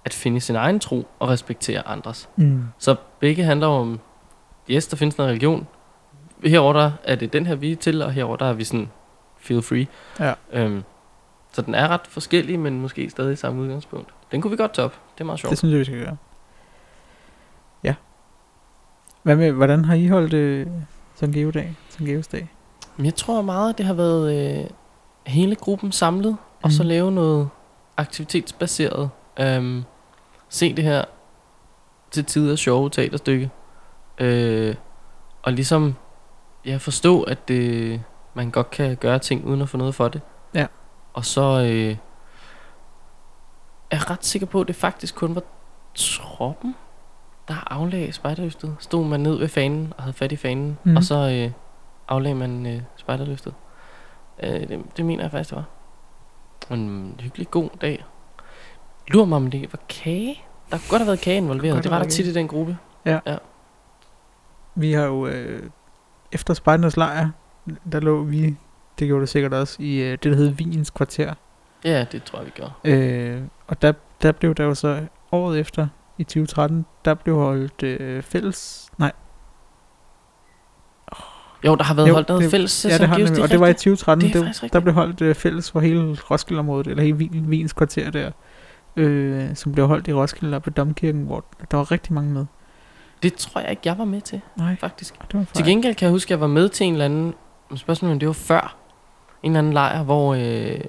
[0.05, 2.29] at finde sin egen tro og respektere andres.
[2.37, 2.65] Mm.
[2.79, 4.01] Så begge handler om,
[4.71, 5.67] yes, der findes en religion.
[6.45, 8.91] Herover der er det den her, vi er til, og herover der er vi sådan,
[9.39, 9.87] feel free.
[10.21, 10.35] Ja.
[10.53, 10.83] Øhm,
[11.53, 14.15] så den er ret forskellig, men måske stadig samme udgangspunkt.
[14.33, 14.93] Den kunne vi godt op.
[15.15, 15.51] Det er meget sjovt.
[15.51, 16.17] Det synes jeg, vi skal gøre.
[17.85, 17.95] Ja.
[19.23, 20.67] Hvad med, hvordan har I holdt øh,
[21.15, 21.77] Sankt Geo-dag?
[21.89, 22.49] Sankt Geos dag?
[22.97, 24.71] Men jeg tror meget, at det har været øh,
[25.27, 26.89] hele gruppen samlet, og så Mhm.
[26.89, 27.49] lave noget
[27.97, 29.11] aktivitetsbaseret.
[29.41, 29.85] Øhm,
[30.49, 31.05] se det her
[32.11, 33.51] til tider sjove teaterstykke.
[34.19, 34.75] Øh,
[35.43, 35.95] og ligesom
[36.67, 38.03] ja, forstå, at det,
[38.35, 40.21] man godt kan gøre ting uden at få noget for det.
[40.55, 40.67] Ja.
[41.13, 41.97] Og så øh,
[43.91, 45.43] er jeg ret sikker på, at det faktisk kun var
[45.95, 46.75] troppen,
[47.49, 48.77] der aflagde spejderløftet.
[48.79, 50.97] Stod man ned ved fanen og havde fat i fanen, mm.
[50.97, 51.53] Og så øh,
[52.09, 53.55] aflagde man øh, spejderløftet.
[54.43, 55.65] Øh, det, det mener jeg faktisk, det var.
[56.77, 58.05] En hyggelig god dag.
[59.09, 60.43] Lurer mig, om det var kage.
[60.71, 61.75] Der kunne godt have været kage involveret.
[61.75, 62.79] Godt Det var der tit i den gruppe.
[64.75, 65.71] Vi har jo, øh,
[66.33, 67.31] efter Spejdernes lejr,
[67.93, 68.57] der lå vi,
[68.99, 71.35] det gjorde det sikkert også, i øh, det, der hed Wiens kvarter.
[71.85, 72.81] Ja, det tror jeg, vi gør.
[72.85, 75.01] Øh, og der, der blev der jo så
[75.33, 75.87] året efter,
[76.19, 78.89] i 2013, der blev holdt øh, fælles...
[78.99, 79.13] Nej,
[81.65, 83.61] Jo, der har været Jo, holdt noget det- fælles ja, det har nemlig, og det
[83.61, 83.99] var i rigtigt.
[83.99, 84.45] 2013.
[84.45, 88.11] Det Det, der blev holdt øh, fælles for hele Roskilde-området, eller hele Wien, Wiens kvarter
[88.11, 88.31] der,
[88.97, 92.47] øh, som blev holdt i Roskilde og på Domkirken, hvor der var rigtig mange med.
[93.23, 95.15] Det tror jeg ikke, jeg var med til, Nej, faktisk.
[95.33, 97.35] det var Til gengæld kan jeg huske, at jeg var med til en eller anden...
[97.75, 98.77] Spørgsmålet om det var før.
[99.43, 100.81] En eller anden lejr, hvor øh,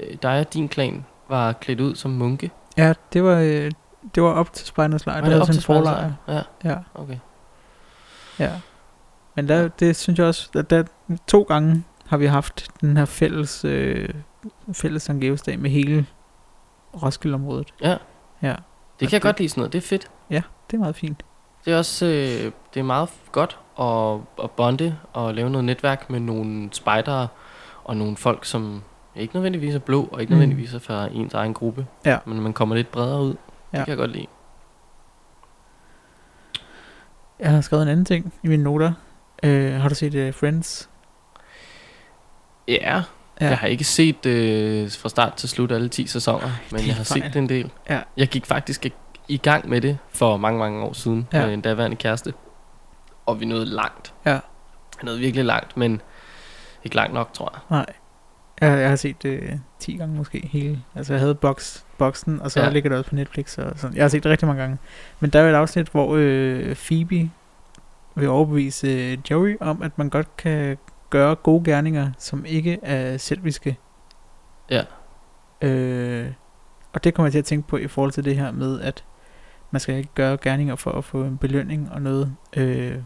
[0.00, 2.50] øh, dig og din klan var klædt ud som munke.
[2.76, 3.70] Ja, det var, øh,
[4.14, 5.16] det var op til Spejdernes lejr.
[5.16, 6.12] Var Det det var sådan en forlejr.
[6.28, 7.18] Ja, Ja, okay.
[8.38, 8.50] ja.
[9.34, 10.82] Men der, det synes jeg også, at der,
[11.28, 14.08] to gange har vi haft den her fælles, øh,
[14.72, 15.10] fælles
[15.42, 16.06] dag med hele
[17.02, 17.74] Roskilde-området.
[17.82, 17.96] Ja,
[18.42, 18.56] Ja, det
[18.98, 19.72] kan jeg det- godt lide sådan noget.
[19.72, 20.10] Det er fedt.
[20.30, 21.22] det er meget fint.
[21.64, 26.10] Det er også øh, det er meget godt at, at bonde og lave noget netværk
[26.10, 27.28] med nogle spejdere
[27.84, 28.82] og nogle folk, som
[29.16, 30.38] ikke nødvendigvis er blå og ikke Mm.
[30.38, 31.86] nødvendigvis er fra ens egen gruppe.
[32.06, 32.18] Ja.
[32.26, 33.34] Men man kommer lidt bredere ud.
[33.72, 33.78] Ja.
[33.78, 34.26] Det kan jeg godt lide.
[37.38, 38.92] Jeg har skrevet en anden ting i mine noter.
[39.42, 40.88] Øh, har du set uh, Friends?
[42.68, 43.02] Ja, Ja.
[43.40, 43.48] ja.
[43.48, 47.04] jeg har ikke set øh, fra start til slut alle 10 sæsoner, men jeg har
[47.04, 47.22] fejl.
[47.22, 47.70] set en del.
[47.90, 48.00] Ja.
[48.16, 48.86] Jeg gik faktisk
[49.28, 51.44] i- gang med det for mange, mange år siden ja.
[51.46, 52.34] med en daværende kæreste.
[53.26, 54.14] Og vi nåede langt.
[54.26, 54.34] Ja.
[55.00, 56.00] Vi nåede virkelig langt, men
[56.84, 57.60] Ikke langt nok, tror jeg.
[57.70, 57.86] Nej.
[58.60, 60.82] Jeg, jeg har set det øh, 10 gange måske hele.
[60.94, 62.68] Altså jeg havde box, boxen, og så Ja.
[62.70, 63.58] ligger det også på Netflix.
[63.58, 63.96] Og sådan.
[63.96, 64.78] Jeg har set det rigtig mange gange.
[65.20, 67.30] Men der er et afsnit, hvor øh, Phoebe
[68.14, 70.78] vil overbevise øh, Joey om, at man godt kan
[71.10, 73.78] gøre gode gerninger, som ikke er selviske.
[74.70, 74.82] Ja.
[75.62, 76.32] Øh,
[76.92, 79.04] og det kommer jeg til at tænke på i forhold til det her med, at
[79.70, 82.36] man skal ikke gøre gerninger for at få en belønning og noget.
[82.56, 82.96] Øh,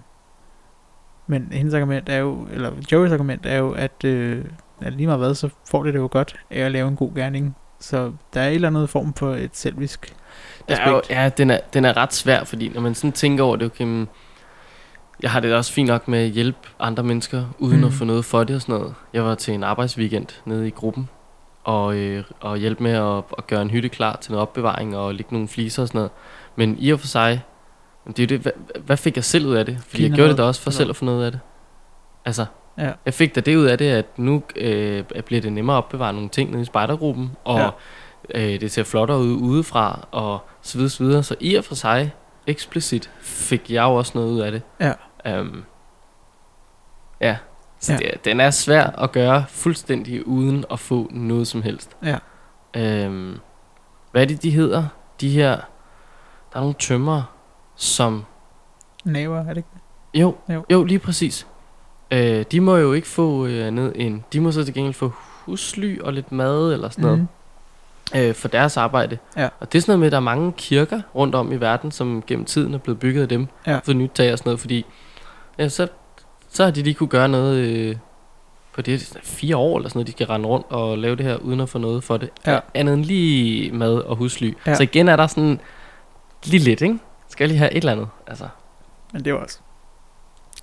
[1.26, 4.44] men hendes argument er jo, eller Joeys argument er jo, at, øh,
[4.80, 7.14] at lige meget hvad, så får det det jo godt af at lave en god
[7.14, 7.56] gerning.
[7.80, 10.14] Så der er et eller andet form for et selvisk
[10.68, 11.10] er jo, aspekt.
[11.10, 13.84] ja, den er, den er ret svær, fordi når man sådan tænker over det, okay,
[13.84, 14.08] men,
[15.22, 17.86] jeg har det også fint nok med at hjælpe andre mennesker, uden mm.
[17.86, 18.94] At få noget for det og sådan noget.
[19.12, 21.08] Jeg var til en arbejdsweekend nede i gruppen,
[21.64, 25.14] og, øh, og hjælpe med at, at gøre en hytte klar til noget opbevaring og
[25.14, 26.10] lægge nogle fliser og sådan noget.
[26.56, 27.42] Men i og for sig,
[28.06, 28.52] det er det, hvad,
[28.84, 29.78] hvad fik jeg selv ud af det?
[29.88, 30.44] Fordi jeg Kina gjorde det noget.
[30.44, 31.40] da også for selv at få noget af det.
[32.24, 32.46] Altså,
[32.78, 32.92] Ja.
[33.04, 36.12] jeg fik da det ud af det, at nu øh, bliver det nemmere at opbevare
[36.12, 37.58] nogle ting nede i spejdergruppen, og
[38.34, 38.54] Ja.
[38.54, 41.22] øh, det ser flottere ud udefra, og så videre, så videre.
[41.22, 42.12] Så i og for sig,
[42.46, 44.62] eksplicit, fik jeg jo også noget ud af det.
[44.80, 44.92] Ja.
[45.40, 45.64] Um,
[47.20, 47.36] ja,
[47.80, 47.98] så ja.
[47.98, 51.96] Det, den er svær at gøre fuldstændig uden at få noget som helst.
[52.04, 53.06] Ja.
[53.06, 53.40] Um,
[54.12, 54.84] hvad er det, de hedder?
[55.20, 55.50] De her,
[56.52, 57.22] der er nogle tømmer,
[57.76, 58.24] som
[59.04, 59.68] Naver, er det ikke?
[60.14, 60.54] jo, Jo.
[60.54, 60.64] jo.
[60.70, 61.46] jo lige præcis.
[62.10, 64.24] Øh, de må jo ikke få øh, ned en.
[64.32, 65.12] De må så til gengæld få
[65.44, 68.20] husly og lidt mad eller sådan noget Mhm.
[68.20, 69.18] øh, for deres arbejde.
[69.36, 69.48] Ja.
[69.60, 71.90] Og det er sådan noget med, at der er mange kirker rundt om i verden,
[71.90, 73.46] som gennem tiden er blevet bygget af dem.
[73.66, 73.78] Ja.
[73.84, 74.86] For nyt tag og sådan noget, fordi
[75.58, 75.88] ja, så,
[76.50, 77.96] så har de lige kunne gøre noget øh,
[78.72, 81.36] på det fire år eller sådan noget, de skal rende rundt og lave det her,
[81.36, 82.30] uden at få noget for det.
[82.46, 82.58] Ja.
[82.74, 84.52] Andet end lige mad og husly.
[84.66, 84.74] Ja.
[84.74, 85.60] Så igen er der sådan
[86.44, 86.98] lige lidt, ikke?
[87.28, 88.48] Skal jeg lige have et eller andet, altså.
[89.12, 89.58] Men det var også...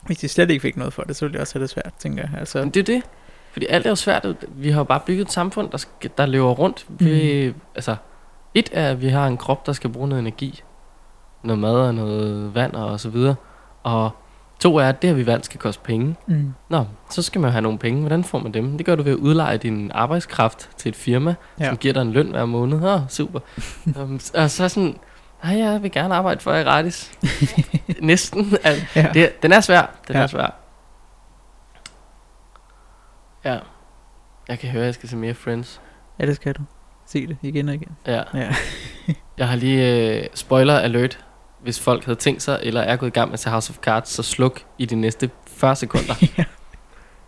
[0.05, 1.93] Hvis de slet ikke fik noget for det, så ville det også have det svært,
[1.99, 2.39] tænker jeg.
[2.39, 3.03] Altså, Men det er det.
[3.51, 4.26] Fordi alt er jo svært.
[4.49, 6.86] Vi har jo bare bygget et samfund, der, skal, der lever rundt.
[6.89, 7.61] Vi, Mhm.
[7.76, 7.95] Altså,
[8.53, 10.64] et er, at vi har en krop, der skal bruge noget energi.
[11.43, 13.36] Noget mad og noget vand og så videre.
[13.84, 14.11] Og
[14.59, 16.16] to er, at det, at vi vand skal koste penge.
[16.28, 17.99] mm, Nå, så skal man jo have nogle penge.
[18.01, 18.78] Hvordan får man dem?
[18.78, 21.66] Det gør du ved at udleje din arbejdskraft til et firma, Ja.
[21.68, 22.84] som giver dig en løn hver måned.
[22.84, 23.39] Åh, super.
[24.01, 24.97] um, og så sådan,
[25.43, 27.11] nej, jeg vil gerne arbejde for jer gratis.
[27.99, 28.57] Næsten.
[28.63, 29.09] Altså, ja.
[29.13, 29.85] det, den er svær.
[30.07, 30.21] Den Ja.
[30.21, 30.55] er svær.
[33.45, 33.59] Ja.
[34.47, 35.81] Jeg kan høre, at jeg skal se mere Friends.
[36.19, 36.61] ja, det skal du.
[37.05, 37.97] Se det igen og igen.
[38.07, 38.23] Ja.
[38.33, 38.55] Ja.
[39.37, 41.25] Jeg har lige uh, spoiler alert.
[41.61, 43.77] Hvis folk havde tænkt sig, eller er gået i gang med at se House of
[43.77, 46.13] Cards, så sluk i de næste 40 sekunder.
[46.37, 46.43] Ja.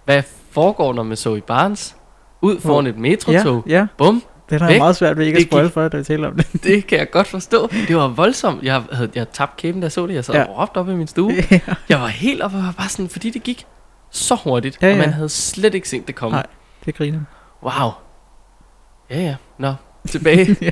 [0.05, 1.95] Hvad foregår der med Zoe Barnes?
[2.41, 3.63] Ud foran et metrotog.
[3.67, 3.87] ja, ja.
[3.97, 4.23] Bum.
[4.49, 4.79] Det har jeg Væk.
[4.79, 6.63] meget svært ved ikke at Det spoil gik- for da vi taler om det.
[6.63, 7.67] Det kan jeg godt forstå.
[7.87, 8.63] Det var voldsomt.
[8.63, 10.13] Jeg havde jeg tabte kæben, da jeg så det.
[10.13, 10.43] Jeg sad Ja.
[10.43, 11.33] og råbte op i min stue.
[11.51, 11.59] ja.
[11.89, 13.65] Jeg var helt oppe og var bare sådan, fordi det gik
[14.09, 15.11] så hurtigt, Ja, og man ja.
[15.11, 16.35] havde slet ikke set det komme.
[16.37, 16.45] Nej.
[16.85, 17.19] Det griner.
[17.63, 17.91] Wow.
[19.09, 19.35] Ja, ja.
[19.57, 19.73] Nå,
[20.07, 20.57] tilbage.
[20.61, 20.69] ja.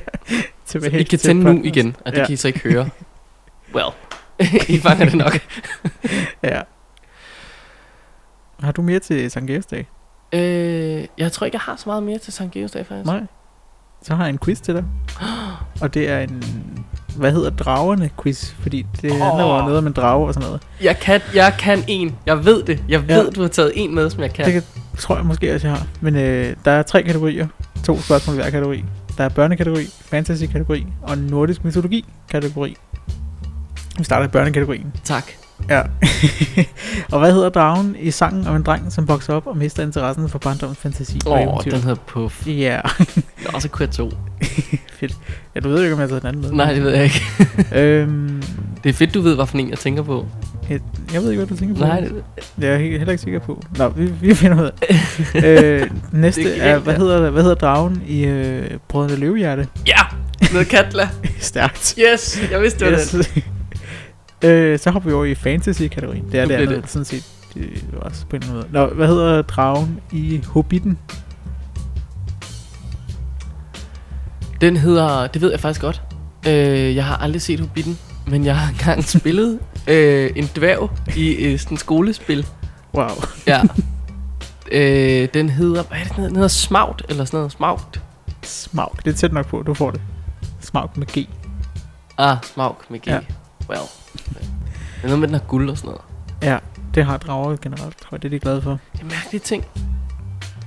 [0.66, 2.24] Tilbage I kan tænde nu igen, og det Ja.
[2.26, 2.88] kan I så ikke høre.
[3.74, 3.88] Well,
[4.68, 5.38] I fanger det nok.
[6.42, 6.60] Ja.
[8.60, 9.88] Har du mere til Sankt Georgs dag?
[10.32, 13.06] Øh, jeg tror ikke, jeg har så meget mere til Sankt Georgs dag, faktisk.
[13.06, 13.20] Nej.
[14.04, 14.84] Så har jeg en quiz til dig.
[15.82, 16.42] Og det er en,
[17.16, 18.52] hvad hedder dragerne quiz?
[18.52, 19.18] Fordi det Åh.
[19.18, 20.62] handler jo om noget om en drage og sådan noget.
[20.82, 22.14] Jeg kan, jeg kan en.
[22.26, 22.84] Jeg ved det.
[22.88, 23.14] Jeg Ja.
[23.16, 24.44] ved, du har taget en med, som jeg kan.
[24.44, 24.62] Det kan,
[24.98, 25.86] tror jeg måske også, jeg har.
[26.00, 27.46] Men øh, der er tre kategorier.
[27.84, 28.84] To spørgsmål i hver kategori.
[29.18, 32.76] Der er børnekategori, fantasy-kategori og nordisk mytologi-kategori.
[33.98, 34.92] Vi starter i børnekategorien.
[35.04, 35.24] Tak.
[35.70, 35.82] Ja.
[37.12, 40.28] og hvad hedder dragen i sangen om en dreng, som vokser op og mister interessen
[40.28, 41.70] for barndommens fantasi og Åh, oh, eventyr?
[41.70, 42.46] den hedder Puff.
[42.46, 42.80] Ja,
[43.52, 44.10] Nå, så kunne jeg to.
[45.00, 45.16] fedt.
[45.54, 46.50] Ja, du ved jo ikke, om jeg har taget den anden med.
[46.52, 47.22] Nej, det ved jeg ikke.
[47.80, 48.42] øhm,
[48.84, 50.26] Det er fedt, du ved, hvad for en jeg tænker på.
[50.70, 50.80] jeg,
[51.12, 51.80] jeg ved ikke, hvad du tænker på.
[51.80, 52.24] Nej, det,
[52.60, 53.62] Det er jeg he- heller ikke sikker på.
[53.78, 54.72] Nå, vi, vi finder ud af
[55.34, 55.44] det.
[55.44, 59.68] øh, næste Det er er, hvad hedder, hvad hedder dragen i øh, Brødrene Løvehjerte?
[59.86, 59.98] ja,
[60.52, 61.08] noget Katla.
[61.38, 61.94] Stærkt.
[62.12, 63.08] Yes, jeg vidste, det var yes.
[63.34, 63.42] den.
[64.44, 66.24] Øh, så hopper vi over i fantasy-kategorien.
[66.32, 67.24] Det er Nu det andet, det- sådan set.
[67.54, 68.66] Det var også på en måde.
[68.70, 70.98] Nå, hvad hedder dragen i Hobbiten?
[74.60, 76.02] Den hedder, det ved jeg faktisk godt.
[76.48, 81.30] Øh, jeg har aldrig set Hobbiten, men jeg har engang spillet øh, en dværg i
[81.34, 82.46] øh, sådan et skolespil.
[82.94, 83.08] Wow.
[83.46, 83.62] Ja.
[84.72, 86.28] øh, den hedder, hvad er det, den hedder?
[86.28, 86.48] Den hedder
[87.08, 87.52] eller sådan noget.
[87.52, 88.00] Smaut.
[88.42, 88.92] Smaug.
[89.04, 90.00] Det er tæt nok på, du får det.
[90.60, 91.28] Smaug med G.
[92.18, 93.06] Ah, Smaug med G.
[93.06, 93.18] Ja.
[93.70, 93.80] Well.
[95.04, 96.02] Det er noget med, den har guld og sådan noget.
[96.42, 96.58] Ja,
[96.94, 98.22] det har drager generelt, tror jeg.
[98.22, 98.78] Det er de glade for.
[98.92, 99.64] Det er mærkelige ting.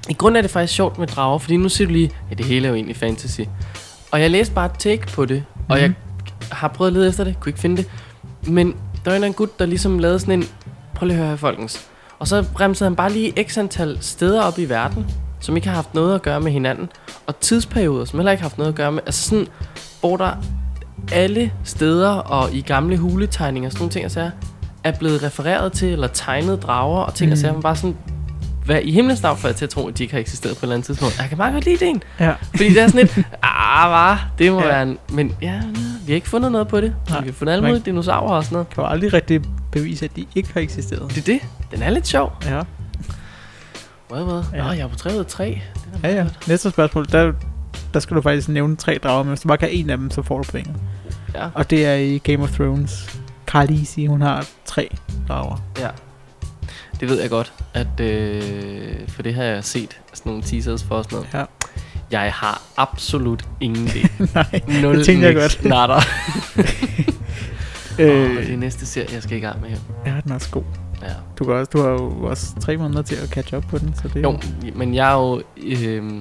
[0.10, 2.46] I grund er det faktisk sjovt med drager, fordi nu siger du lige, ja, det
[2.46, 3.42] hele er jo egentlig fantasy.
[4.12, 5.84] Og jeg læste bare et take på det, og Mhm.
[5.84, 5.94] jeg
[6.52, 7.90] har prøvet at lede efter det, kunne ikke finde det.
[8.48, 8.76] Men
[9.06, 10.46] der var en gut, der ligesom lavede sådan en,
[10.96, 11.86] prøv lige at høre her, folkens.
[12.20, 15.06] Og så bremsede han bare lige x antal steder op i verden,
[15.40, 16.90] som ikke har haft noget at gøre med hinanden.
[17.28, 19.02] Og tidsperioder, som heller ikke har haft noget at gøre med...
[19.06, 19.48] Altså sådan,
[20.00, 20.32] hvor der
[21.12, 24.32] alle steder og i gamle huletegninger, sådan nogle ting og sager,
[24.84, 27.32] er blevet refereret til, eller tegnet drager og ting mm.
[27.32, 27.98] og sager, man bare sådan,
[28.66, 30.60] hvad i himlens navn får jeg til at tro, at de ikke har eksisteret på
[30.60, 31.20] et eller andet tidspunkt.
[31.20, 32.34] Jeg kan meget godt lide det Ja.
[32.56, 34.68] Fordi det er sådan lidt, ah, var, det må Ja.
[34.68, 34.98] være en...
[35.10, 35.62] Men ja,
[36.06, 36.94] vi har ikke fundet noget på det.
[37.10, 37.22] Nej.
[37.22, 38.70] Vi har fundet alle Man- mulige dinosaurer og sådan noget.
[38.70, 39.42] Kan jo aldrig rigtig
[39.72, 41.10] bevise, at de ikke har eksisteret.
[41.10, 41.40] Det er det.
[41.72, 42.34] Den er lidt sjov.
[42.46, 42.62] Ja.
[44.10, 44.44] Hvad, hvad?
[44.54, 44.64] Ja.
[44.64, 45.46] Nå, jeg er på 3 ud af 3.
[45.46, 45.62] Det
[46.04, 46.26] er Ja, ja.
[46.48, 47.32] Næste spørgsmål, der,
[47.94, 50.12] der skal du faktisk nævne tre drager, men hvis du bare kan en af dem,
[50.12, 50.76] så får du pointet.
[51.38, 51.50] Ja.
[51.54, 53.20] Og det er i Game of Thrones.
[53.48, 54.90] Khaleesi, hun har tre
[55.28, 55.58] drager.
[55.80, 55.90] ja.
[57.00, 60.96] Det ved jeg godt, at øh, for det har jeg set sådan nogle teasers for
[60.96, 61.30] og sådan noget.
[61.34, 61.46] Ja.
[62.12, 64.08] Jeg har absolut ingen idé.
[64.36, 65.64] Nej, Nul det tænkte jeg godt.
[65.72, 66.00] Natter.
[68.00, 69.78] Øh, oh, det er næste serie, jeg skal i gang med her.
[70.06, 70.64] ja, den er også god.
[71.02, 71.08] Ja.
[71.40, 73.96] Du, kan også, du har jo også tre måneder til at catch up på den,
[73.96, 74.40] så det er Jo,
[74.76, 75.42] men jeg er jo...
[75.58, 76.12] Øh,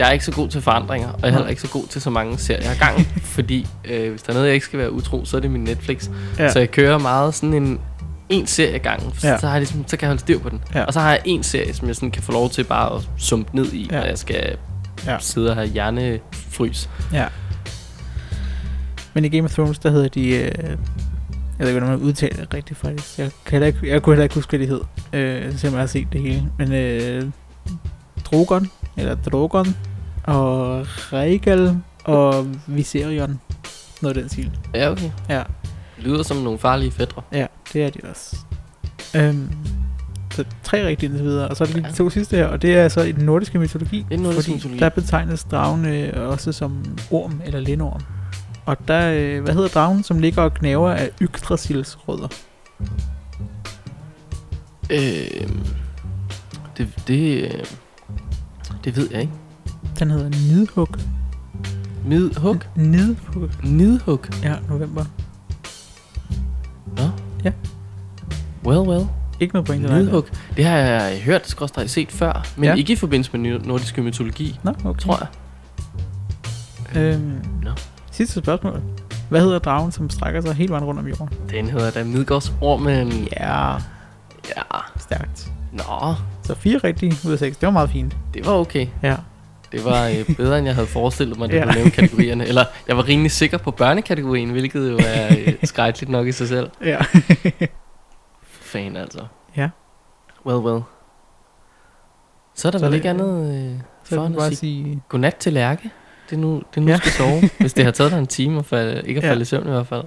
[0.00, 2.00] jeg er ikke så god til forandringer, og jeg er heller ikke så god til
[2.00, 4.66] så mange serier jeg har gang i, fordi øh, hvis der er noget, jeg ikke
[4.66, 6.08] skal være utro, så er det min Netflix.
[6.38, 6.52] Ja.
[6.52, 7.80] Så jeg kører meget sådan en
[8.28, 9.38] en serie ad gangen, Ja.
[9.38, 10.60] så, har jeg ligesom, så kan jeg holde styr på den.
[10.74, 10.84] Ja.
[10.84, 13.02] Og så har jeg en serie, som jeg sådan kan få lov til bare at
[13.18, 13.98] sumpe ned i, Ja.
[13.98, 14.56] når jeg skal
[15.06, 15.16] Ja.
[15.20, 16.88] sidde og have hjernefrys.
[17.12, 17.26] Ja.
[19.14, 20.28] Men i Game of Thrones, der hedder de...
[20.28, 23.18] Øh, jeg ved ikke, hvordan man udtaler det rigtigt faktisk.
[23.18, 24.80] Jeg, kan ikke, jeg kunne heller ikke huske, hvad de hed,
[25.12, 26.42] øh, selvom jeg har set det hele.
[26.58, 27.24] Men øh,
[28.24, 29.76] Drogon, eller Drogon,
[30.24, 33.40] og Rhaegal, og Viserion.
[34.02, 34.50] Noget af den stil.
[34.74, 35.10] Ja, okay.
[35.28, 35.42] Ja,
[35.98, 37.22] lyder som nogle farlige fædre.
[37.32, 38.36] ja, det er de også.
[39.16, 39.48] Øhm,
[40.32, 41.94] så tre rigtige indtil videre, og så er det lige de Ja.
[41.94, 44.06] to sidste her, og det er så i den nordiske mytologi.
[44.10, 44.78] Den nordiske fordi mytologi.
[44.80, 48.00] Der betegnes dragen øh, også som orm eller lindorm.
[48.66, 52.28] Og der, øh, hvad hedder dragen, som ligger og knæver af Yggdrasils rødder?
[54.90, 55.48] Øh,
[56.76, 57.64] det, det, øh,
[58.84, 59.32] det ved jeg ikke.
[60.00, 60.88] Den hedder Nidhug.
[62.04, 62.56] Midhug?
[62.76, 63.48] Nidhug.
[63.64, 64.20] Nidhug?
[64.42, 65.04] Ja, november.
[66.96, 67.02] Nå?
[67.44, 67.52] Ja.
[68.64, 69.06] Well, well.
[69.40, 69.94] Ikke noget point til.
[69.96, 70.24] Nidhug.
[70.56, 72.74] Det har jeg hørt, skråstrej set før, men Ja.
[72.74, 75.00] ikke i forbindelse med nordisk mytologi, Nå, okay.
[75.00, 75.28] tror jeg.
[77.02, 77.70] Øhm, Nå.
[78.10, 78.82] Sidste spørgsmål.
[79.28, 81.28] Hvad hedder dragen, som strækker sig hele vejen rundt om jorden?
[81.50, 83.28] Den hedder da Midgårdsormen.
[83.32, 83.72] Ja,
[84.56, 84.62] Ja.
[84.96, 85.50] stærkt.
[85.72, 87.56] Nå, Så fire rigtige ud af seks.
[87.56, 88.16] Det var meget fint.
[88.34, 88.86] det var okay.
[89.02, 89.16] Ja.
[89.72, 91.64] Det var øh, bedre, end jeg havde forestillet mig, da Ja.
[91.64, 92.46] du nævnte kategorierne.
[92.46, 96.48] Eller jeg var rimelig sikker på børnekategorien, hvilket jo er øh, skrækkeligt nok i sig
[96.48, 96.70] selv.
[96.84, 96.98] Ja.
[98.42, 99.26] Fan altså.
[99.56, 99.68] Ja.
[100.46, 100.82] Well, well.
[102.54, 105.02] Så er der Så vel det- ikke andet øh, for end at sige sige...
[105.08, 105.90] godnat til Lærke.
[106.30, 106.92] Det er nu, det er nu Ja.
[106.92, 106.98] ja.
[106.98, 107.50] skal sove.
[107.60, 109.30] Hvis det har taget dig en time at falde, ikke at Ja.
[109.30, 110.04] falde i søvn i hvert fald.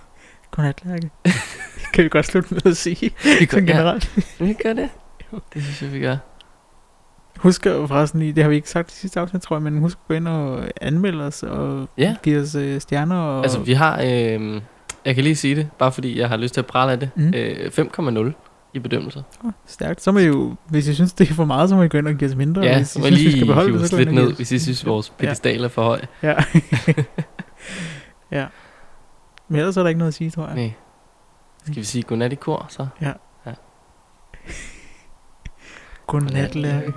[0.50, 1.10] Godnat, Lærke.
[1.24, 1.32] det
[1.94, 3.10] kan vi godt slutte med at sige.
[3.40, 4.16] Vi gør, generelt.
[4.40, 4.88] Ja, vi gør det.
[5.54, 6.16] Det synes jeg, vi gør.
[7.38, 9.98] Husk forresten lige, det har vi ikke sagt i sidste afsnit, tror jeg, men husk
[10.04, 12.16] at gå ind og anmelde os og Ja.
[12.22, 13.16] give os øh, stjerner.
[13.16, 14.00] Og, Altså, vi har...
[14.04, 14.60] Øh,
[15.04, 17.10] jeg kan lige sige det, bare fordi jeg har lyst til at prale af det.
[17.16, 17.32] Mm.
[17.36, 17.70] Øh,
[18.28, 18.32] 5,0
[18.74, 19.22] i bedømmelser.
[19.44, 20.02] Åh, stærkt.
[20.02, 21.98] Så må I jo, hvis I synes, det er for meget, så må I gå
[21.98, 22.62] ind og give os mindre.
[22.62, 24.12] Ja, hvis så I må jeg synes, vi lige skal beholde hive det, så lidt
[24.14, 26.00] ned, hvis I synes, vores pedestal er for høj.
[26.22, 26.34] Ja.
[28.38, 28.46] ja.
[29.48, 30.54] Men ellers er der ikke noget at sige, tror jeg.
[30.54, 30.72] Nej.
[31.64, 32.86] Skal vi sige godnat i kor, så?
[36.06, 36.92] Godnat, Lærke.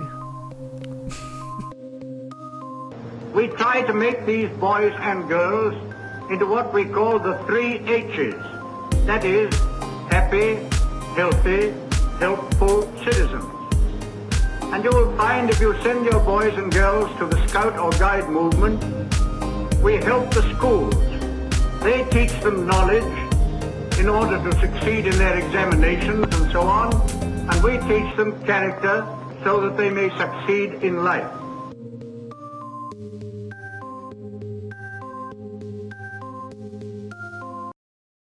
[3.34, 5.74] We try to make these boys and girls
[6.30, 8.34] into what we call the three H's.
[9.06, 9.54] That is,
[10.10, 10.56] happy,
[11.16, 11.72] healthy,
[12.18, 13.44] helpful citizens.
[14.64, 17.90] And you will find if you send your boys and girls to the Scout or
[17.92, 18.84] Guide movement,
[19.82, 20.94] we help the schools.
[21.82, 23.16] They teach them knowledge
[23.98, 26.92] in order to succeed in their examinations and so on,
[27.50, 29.06] and we teach them character
[29.42, 31.41] so that they may succeed in life.